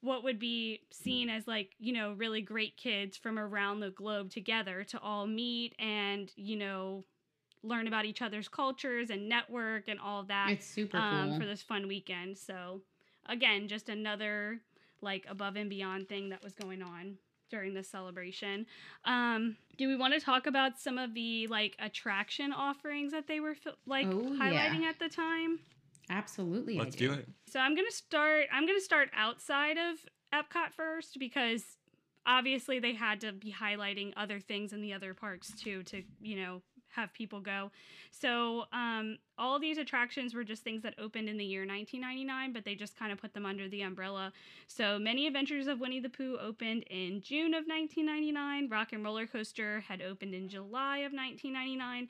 [0.00, 4.30] what would be seen as like you know really great kids from around the globe
[4.30, 7.04] together to all meet and you know
[7.62, 11.40] learn about each other's cultures and network and all that it's super um, cool.
[11.40, 12.36] for this fun weekend.
[12.36, 12.82] So,
[13.26, 14.60] again, just another
[15.00, 17.16] like above and beyond thing that was going on
[17.52, 18.66] during this celebration.
[19.04, 23.38] Um, do we want to talk about some of the like attraction offerings that they
[23.38, 23.54] were
[23.86, 24.40] like Oh, yeah.
[24.70, 25.60] highlighting at the time?
[26.10, 26.78] Absolutely.
[26.78, 27.28] Let's do it.
[27.46, 28.46] So I'm gonna start.
[28.52, 29.98] I'm gonna start outside of
[30.34, 31.62] Epcot first because
[32.26, 36.36] obviously they had to be highlighting other things in the other parks too to you
[36.36, 36.62] know
[36.94, 37.70] have people go.
[38.10, 42.64] So um, all these attractions were just things that opened in the year 1999, but
[42.64, 44.32] they just kind of put them under the umbrella.
[44.68, 48.68] So many Adventures of Winnie the Pooh opened in June of 1999.
[48.68, 52.08] Rock and Roller Coaster had opened in July of 1999.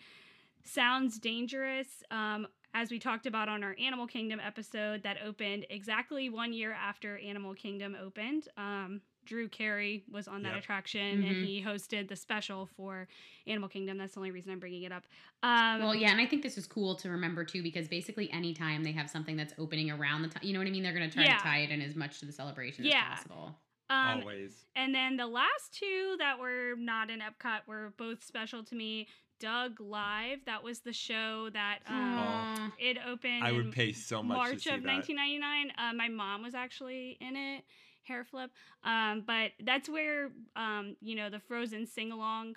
[0.64, 6.30] Sounds Dangerous, um, as we talked about on our Animal Kingdom episode, that opened exactly
[6.30, 8.48] one year after Animal Kingdom opened.
[8.56, 10.58] Um, Drew Carey was on that Yep.
[10.62, 11.26] attraction Mhm.
[11.28, 13.08] and he hosted the special for
[13.46, 13.98] Animal Kingdom.
[13.98, 15.04] That's the only reason I'm bringing it up.
[15.42, 18.82] Um, Well, yeah, and I think this is cool to remember too because basically anytime
[18.82, 20.82] they have something that's opening around the time, you know what I mean?
[20.82, 21.36] They're going to try Yeah.
[21.36, 23.08] to tie it in as much to the celebration Yeah.
[23.12, 23.58] as possible.
[23.90, 24.64] um, Always.
[24.74, 29.06] And then the last two that were not in Epcot were both special to me.
[29.38, 32.72] Doug Live, that was the show that um, Aw.
[32.78, 33.44] it opened.
[33.44, 34.88] I would pay so much to March see of that.
[34.88, 35.72] 1999.
[35.76, 37.64] Uh, my mom was actually in it,
[38.04, 38.50] hair flip.
[38.84, 42.56] Um, but that's where um, you know the Frozen sing along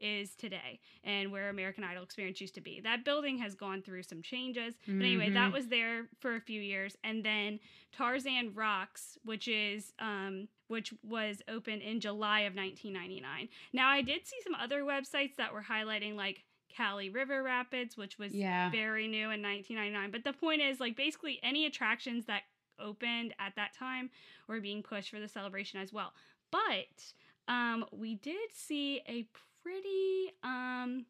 [0.00, 2.80] is today, and where American Idol Experience used to be.
[2.80, 5.54] That building has gone through some changes, but anyway, that Mhm.
[5.54, 7.60] was there for a few years, and then
[7.92, 13.48] Tarzan Rocks, which is um, which was open in July of 1999.
[13.72, 16.44] Now I did see some other websites that were highlighting like.
[16.76, 18.68] Kali River Rapids, which was Yeah.
[18.70, 20.10] very new in 1999.
[20.10, 22.42] But the point is, like, basically any attractions that
[22.78, 24.10] opened at that time
[24.48, 26.12] were being pushed for the celebration as well.
[26.50, 27.04] But
[27.48, 29.26] um, we did see a
[29.62, 31.06] pretty um,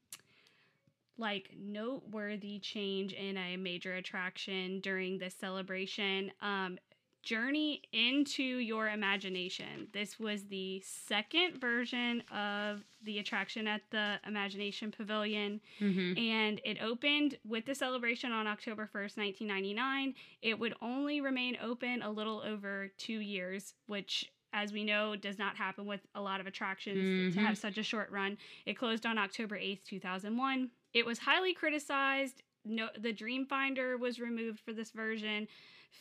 [1.19, 6.33] like noteworthy change in a major attraction during this celebration.
[6.41, 6.79] Um,
[7.25, 9.89] Journey into Your Imagination.
[9.93, 16.19] This was the second version of the attraction at the Imagination Pavilion Mhm.
[16.19, 20.15] and it opened with the celebration on October 1st, 1999.
[20.43, 25.39] It would only remain open a little over two years, which, as we know, does
[25.39, 27.45] not happen with a lot of attractions to Mhm.
[27.47, 28.37] have such a short run.
[28.67, 30.71] It closed on October 8th, 2001.
[30.93, 32.43] It was highly criticized.
[32.67, 35.49] No, the Dreamfinder was removed for this version.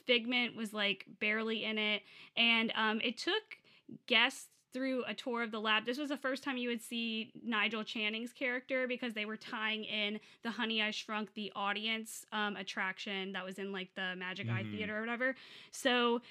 [0.05, 2.01] Figment was like barely in it,
[2.37, 3.43] and um, it took
[4.07, 5.85] guests through a tour of the lab.
[5.85, 9.83] This was the first time you would see Nigel Channing's character because they were tying
[9.83, 14.49] in the Honey I Shrunk the audience um, attraction that was in like the Magic
[14.49, 14.71] Eye Mhm.
[14.75, 15.35] Theater or whatever.
[15.71, 16.21] So,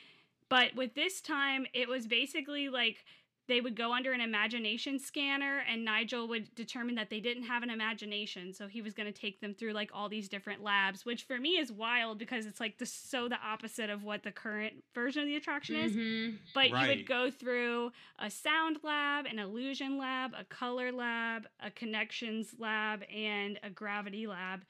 [0.49, 3.05] but with this time, it was basically like
[3.49, 7.63] they would go under an imagination scanner and Nigel would determine that they didn't have
[7.63, 8.53] an imagination.
[8.53, 11.39] So he was going to take them through like all these different labs, which for
[11.39, 15.23] me is wild because it's like the so the opposite of what the current version
[15.23, 15.93] of the attraction is.
[15.93, 16.39] Mhm.
[16.55, 21.71] But you would go through a sound lab, an illusion lab, a color lab, a
[21.71, 24.65] connections lab, and a gravity lab.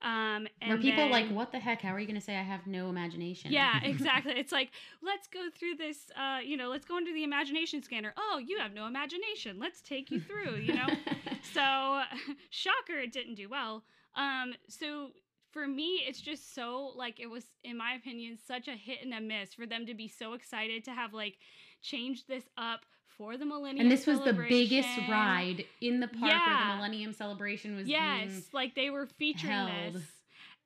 [0.00, 1.82] Um, and Where people then- like, what the heck?
[1.82, 3.50] How are you going to say I have no imagination?
[3.50, 4.32] yeah, exactly.
[4.36, 4.70] It's like,
[5.02, 8.14] let's go through this, uh, you know, let's go into the imagination scanner.
[8.16, 9.58] Oh, you have no imagination.
[9.58, 10.86] Let's take you through, you know?
[11.52, 12.02] so,
[12.50, 13.82] shocker, it didn't do well.
[14.14, 15.08] Um, so
[15.50, 19.12] for me, it's just so, like, it was, in my opinion, such a hit and
[19.14, 21.38] a miss for them to be so excited to have, like,
[21.82, 22.80] changed this up
[23.18, 27.12] for the Millennium and this was the biggest ride in the park where the Millennium
[27.12, 29.94] Celebration was Yes, being like they were featuring held.
[29.94, 30.02] this,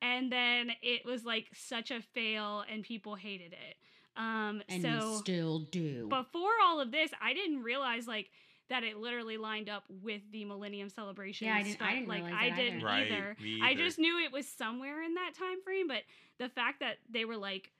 [0.03, 3.77] and then it was like such a fail, and people hated it.
[4.17, 6.07] Um, and so still do.
[6.09, 8.29] before all of this, I didn't realize like
[8.69, 11.47] that it literally lined up with the Millennium Celebration.
[11.47, 11.91] Yeah, I didn't- I stuff.
[11.95, 12.87] didn't like I that didn't either.
[12.87, 13.37] Right, either.
[13.41, 16.03] me I just knew it was somewhere in that time frame, but
[16.39, 17.73] the fact that they were like,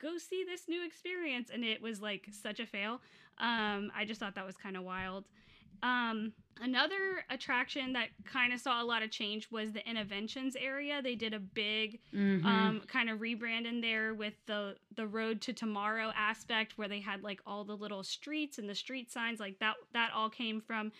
[0.00, 3.00] "Go see this new experience," and it was like such a fail.
[3.40, 5.24] Um, I just thought that was kind of wild.
[5.82, 11.00] Um, another attraction that kind of saw a lot of change was the Innoventions area.
[11.00, 12.44] They did a big Mhm.
[12.44, 17.00] um, kind of rebrand in there with the the road to tomorrow aspect where they
[17.00, 20.60] had like all the little streets and the street signs like that that all came
[20.60, 20.90] from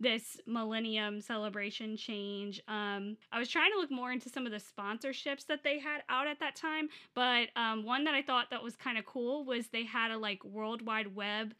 [0.00, 4.58] this millennium celebration change um, i was trying to look more into some of the
[4.58, 8.62] sponsorships that they had out at that time but um, one that i thought that
[8.62, 11.54] was kind of cool was they had a like world wide web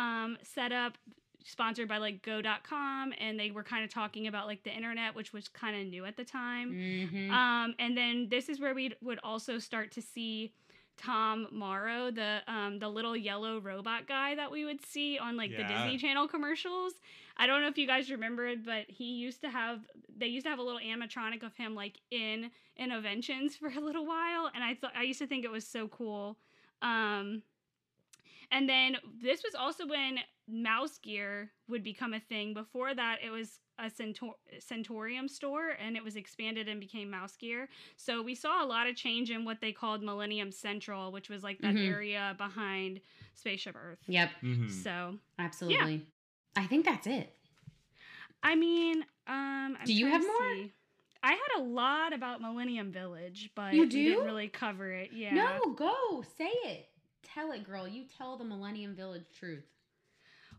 [0.00, 0.96] um, setup
[1.44, 5.32] sponsored by like go.com and they were kind of talking about like the internet which
[5.32, 7.30] was kind of new at the time Mhm.
[7.30, 10.52] um, and then this is where we would also start to see
[10.96, 15.50] Tom Morrow, the um, the little yellow robot guy that we would see on like
[15.50, 16.92] the Disney Channel commercials.
[17.38, 19.80] I don't know if you guys remember it, but he used to have
[20.14, 24.04] they used to have a little animatronic of him like in Innoventions for a little
[24.04, 26.36] while, and I thought I used to think it was so cool.
[26.82, 27.42] Um,
[28.50, 32.54] and then this was also when mouse gear would become a thing.
[32.54, 37.36] Before that, it was a Centaur- Centorium store and it was expanded and became mouse
[37.36, 37.68] gear.
[37.96, 41.42] So we saw a lot of change in what they called Millennium Central, which was
[41.42, 41.88] like that Mhm.
[41.88, 43.00] area behind
[43.34, 44.00] Spaceship Earth.
[44.06, 44.70] Yep, Mhm.
[44.70, 46.06] So, absolutely.
[46.56, 47.34] I think that's it.
[48.42, 50.54] I mean, um, I'm Do you have more?
[50.56, 50.72] see.
[51.22, 54.24] I had a lot about Millennium Village, but You we didn't do?
[54.24, 55.12] really cover it.
[55.12, 55.34] Yeah.
[55.34, 56.89] No, go say it.
[57.34, 57.86] Tell it, girl.
[57.86, 59.64] You tell the Millennium Village truth.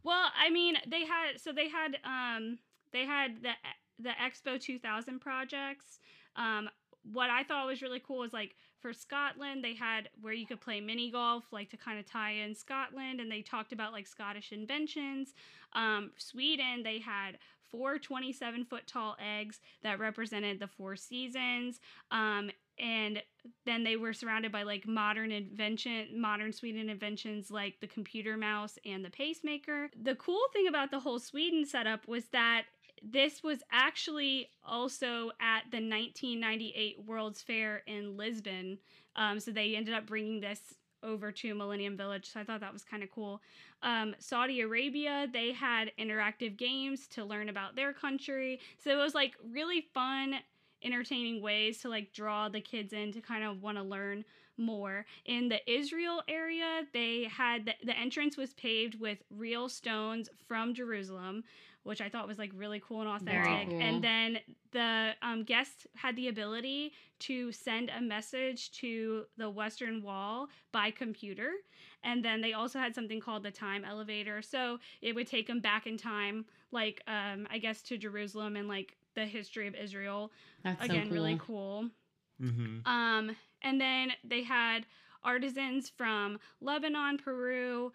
[0.04, 2.60] Well, I mean, they had so they had um
[2.92, 3.52] they had the
[4.00, 6.00] the Expo 2000 projects.
[6.36, 6.70] Um
[7.04, 10.62] what I thought was really cool was like for Scotland, they had where you could
[10.62, 14.08] play mini golf, like to kind of tie in Scotland, and they talked about like
[14.08, 15.34] Scottish inventions.
[15.74, 17.38] Um, Sweden, they had
[17.72, 21.80] four 27 foot tall eggs that represented the four seasons.
[22.12, 23.22] Um, and
[23.66, 28.80] then they were surrounded by like modern invention modern sweden inventions like the computer mouse
[28.86, 32.64] and the pacemaker the cool thing about the whole sweden setup was that
[33.04, 38.78] this was actually also at the 1998 world's fair in lisbon
[39.16, 42.74] um, so they ended up bringing this over to millennium village so i thought that
[42.74, 43.42] was kind of cool
[43.84, 49.16] um, saudi arabia they had interactive games to learn about their country so it was
[49.16, 50.36] like really fun
[50.84, 54.24] entertaining ways to like draw the kids in to kind of want to learn
[54.58, 55.06] more.
[55.26, 60.74] In the Israel area, they had the, the entrance was paved with real stones from
[60.74, 61.44] Jerusalem,
[61.84, 63.68] which I thought was like really cool and authentic.
[63.70, 63.82] cool.
[63.82, 64.40] And then
[64.72, 70.92] the um, guests had the ability to send a message to the Western Wall by
[70.92, 71.52] computer.
[72.04, 74.42] And then they also had something called the time elevator.
[74.42, 78.68] So it would take them back in time, like um, I guess to Jerusalem and
[78.68, 80.32] like the history of Israel
[80.64, 81.14] That's again so cool.
[81.16, 81.90] really cool
[82.42, 82.82] Mhm.
[82.86, 84.86] um and then they had
[85.24, 87.92] artisans from lebanon peru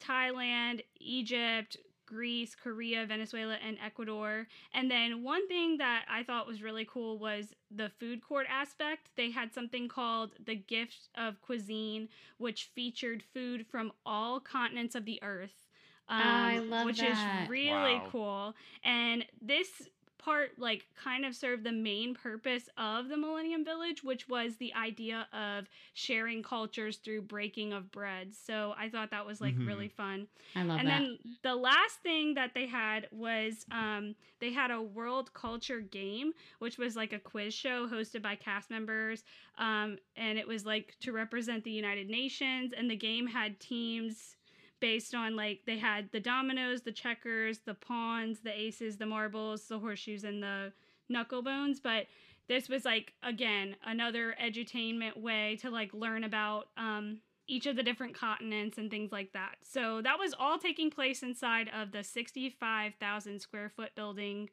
[0.00, 1.76] thailand egypt
[2.10, 7.18] greece korea venezuela and ecuador and then one thing that i thought was really cool
[7.18, 12.08] was the food court aspect they had something called the gift of cuisine
[12.38, 15.68] which featured food from all continents of the earth
[16.08, 17.04] um, I love which that.
[17.04, 18.10] is really Wow.
[18.10, 18.54] cool
[18.84, 19.88] and this
[20.22, 24.72] part like kind of served the main purpose of the Millennium Village, which was the
[24.74, 28.34] idea of sharing cultures through breaking of bread.
[28.34, 29.66] So I thought that was like Mhm.
[29.66, 30.28] really fun.
[30.54, 31.00] I love and that.
[31.00, 35.80] And then the last thing that they had was um, they had a world culture
[35.80, 39.24] game, which was like a quiz show hosted by cast members.
[39.58, 42.72] Um, and it was like to represent the United Nations.
[42.76, 44.36] And the game had teams
[44.80, 49.66] based on like they had the dominoes, the checkers, the pawns, the aces, the marbles,
[49.68, 50.72] the horseshoes, and the
[51.08, 51.80] knuckle bones.
[51.80, 52.06] But
[52.48, 57.82] this was like again another edutainment way to like learn about um, each of the
[57.82, 59.56] different continents and things like that.
[59.62, 64.50] So that was all taking place inside of the 65,000 square foot building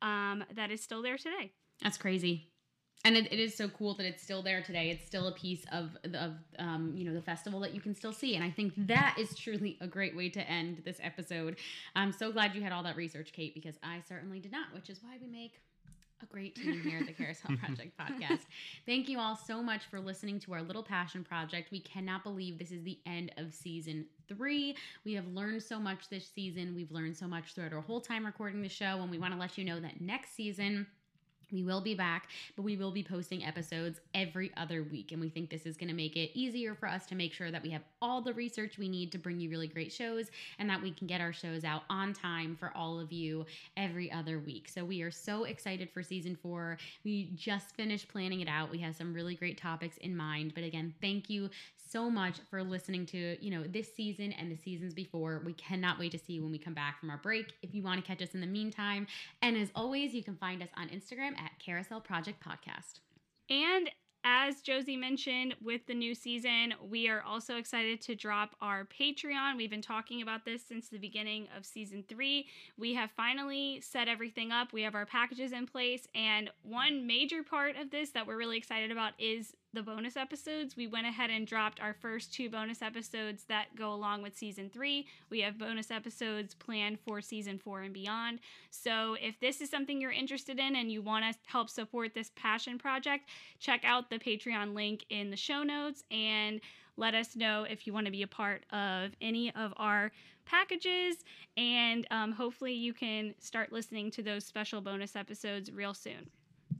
[0.00, 1.52] um, that is still there today.
[1.82, 2.48] That's crazy.
[3.04, 4.90] And it, it is so cool that it's still there today.
[4.90, 8.12] It's still a piece of of um, you know the festival that you can still
[8.12, 11.56] see, and I think that is truly a great way to end this episode.
[11.94, 14.90] I'm so glad you had all that research, Kait, because I certainly did not, which
[14.90, 15.60] is why we make
[16.22, 18.40] a great team here at the Carousel Project podcast.
[18.86, 21.70] Thank you all so much for listening to our little passion project.
[21.70, 24.76] We cannot believe this is the end of season three.
[25.04, 26.74] We have learned so much this season.
[26.74, 29.38] We've learned so much throughout our whole time recording the show, and we want to
[29.38, 30.86] let you know that next season.
[31.52, 35.12] We will be back, but we will be posting episodes every other week.
[35.12, 37.50] And we think this is going to make it easier for us to make sure
[37.50, 40.68] that we have all the research we need to bring you really great shows and
[40.68, 43.46] that we can get our shows out on time for all of you
[43.76, 44.68] every other week.
[44.68, 46.78] So we are so excited for season four.
[47.04, 48.70] We just finished planning it out.
[48.70, 50.52] We have some really great topics in mind.
[50.54, 51.50] But again, thank you
[51.90, 55.42] so much for listening to, you know, this season and the seasons before.
[55.44, 57.54] We cannot wait to see you when we come back from our break.
[57.62, 59.06] If you want to catch us in the meantime,
[59.42, 63.00] and as always, you can find us on Instagram at Carousel Project Podcast.
[63.50, 63.90] And
[64.24, 69.56] as Josie mentioned, with the new season, we are also excited to drop our Patreon.
[69.56, 72.46] We've been talking about this since the beginning of season three.
[72.76, 76.06] We have finally set everything up, we have our packages in place.
[76.14, 80.76] And one major part of this that we're really excited about is the bonus episodes.
[80.76, 84.70] We went ahead and dropped our first two bonus episodes that go along with season
[84.70, 85.06] three.
[85.30, 88.40] We have bonus episodes planned for season four and beyond.
[88.70, 92.30] So if this is something you're interested in and you want to help support this
[92.34, 96.60] passion project, check out the Patreon link in the show notes and
[96.96, 100.10] let us know if you want to be a part of any of our
[100.46, 101.18] packages.
[101.56, 106.30] And um, hopefully, you can start listening to those special bonus episodes real soon.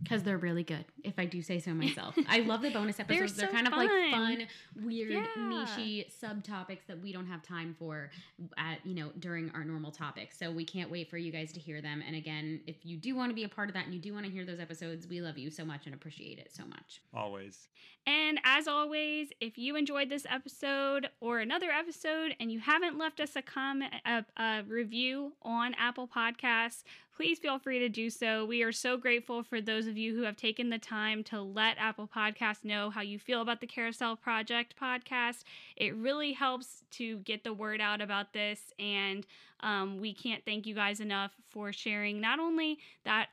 [0.03, 2.15] Because they're really good, if I do say so myself.
[2.29, 3.35] I love the bonus They're episodes.
[3.35, 4.11] They're, so kind of like fun.
[4.13, 4.47] fun,
[4.85, 5.27] weird, Yeah.
[5.37, 8.11] nichey subtopics that we don't have time for
[8.57, 10.39] at you know during our normal topics.
[10.39, 12.03] So we can't wait for you guys to hear them.
[12.07, 14.13] And again, if you do want to be a part of that and you do
[14.15, 17.01] want to hear those episodes, we love you so much and appreciate it so much.
[17.15, 17.69] Always.
[18.07, 23.21] And as always, if you enjoyed this episode or another episode and you haven't left
[23.21, 26.85] us a comment, a, a review on Apple Podcasts,
[27.19, 28.45] please feel free to do so.
[28.45, 31.77] We are so grateful for those of you who have taken the time to let
[31.77, 35.43] Apple Podcasts know how you feel about the Carousel Project podcast.
[35.77, 39.27] It really helps to get the word out about this, and
[39.65, 43.31] um, we can't thank you guys enough for sharing not only that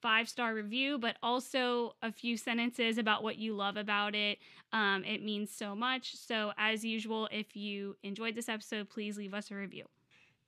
[0.00, 4.38] five star review, but also a few sentences about what you love about it.
[4.72, 6.16] Um, it means so much.
[6.16, 9.84] So, as usual, if you enjoyed this episode, please leave us a review.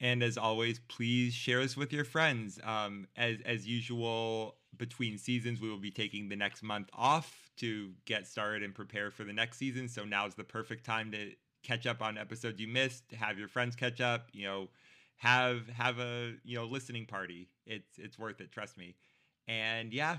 [0.01, 2.59] And as always, please share us with your friends.
[2.65, 7.93] Um, as as usual, between seasons, we will be taking the next month off to
[8.05, 9.89] get started and prepare for the next season.
[9.89, 11.33] So now's the perfect time to
[11.63, 13.05] catch up on episodes you missed.
[13.13, 14.29] Have your friends catch up.
[14.33, 14.69] You know,
[15.17, 17.49] have have a you know listening party.
[17.67, 18.53] It's it's worth it.
[18.53, 18.97] Trust me.
[19.47, 20.19] And yeah,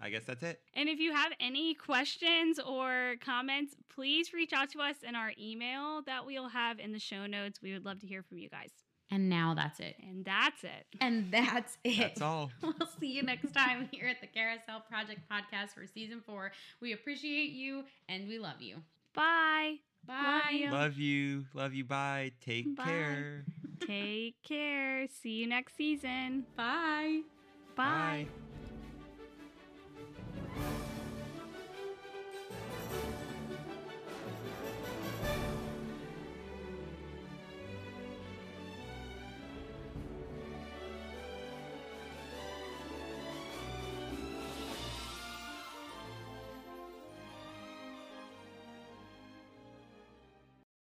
[0.00, 0.60] I guess that's it.
[0.74, 5.32] And if you have any questions or comments, please reach out to us in our
[5.38, 7.60] email that we'll have in the show notes.
[7.62, 8.70] We would love to hear from you guys.
[9.10, 9.96] And now that's it.
[10.08, 10.86] And that's it.
[11.00, 11.98] And that's it.
[11.98, 12.50] That's all.
[12.62, 16.52] We'll see you next time here at the Carousel Project Podcast for season four.
[16.80, 18.76] We appreciate you and we love you.
[19.14, 19.76] Bye.
[20.06, 20.42] Bye.
[20.44, 20.70] Love you.
[20.70, 21.44] Love you.
[21.54, 21.84] Love you.
[21.84, 22.32] Bye.
[22.40, 22.84] Take Bye.
[22.84, 23.44] care.
[23.86, 25.06] Take care.
[25.22, 26.46] See you next season.
[26.56, 27.22] Bye.
[27.74, 28.26] Bye.
[30.56, 30.80] Bye.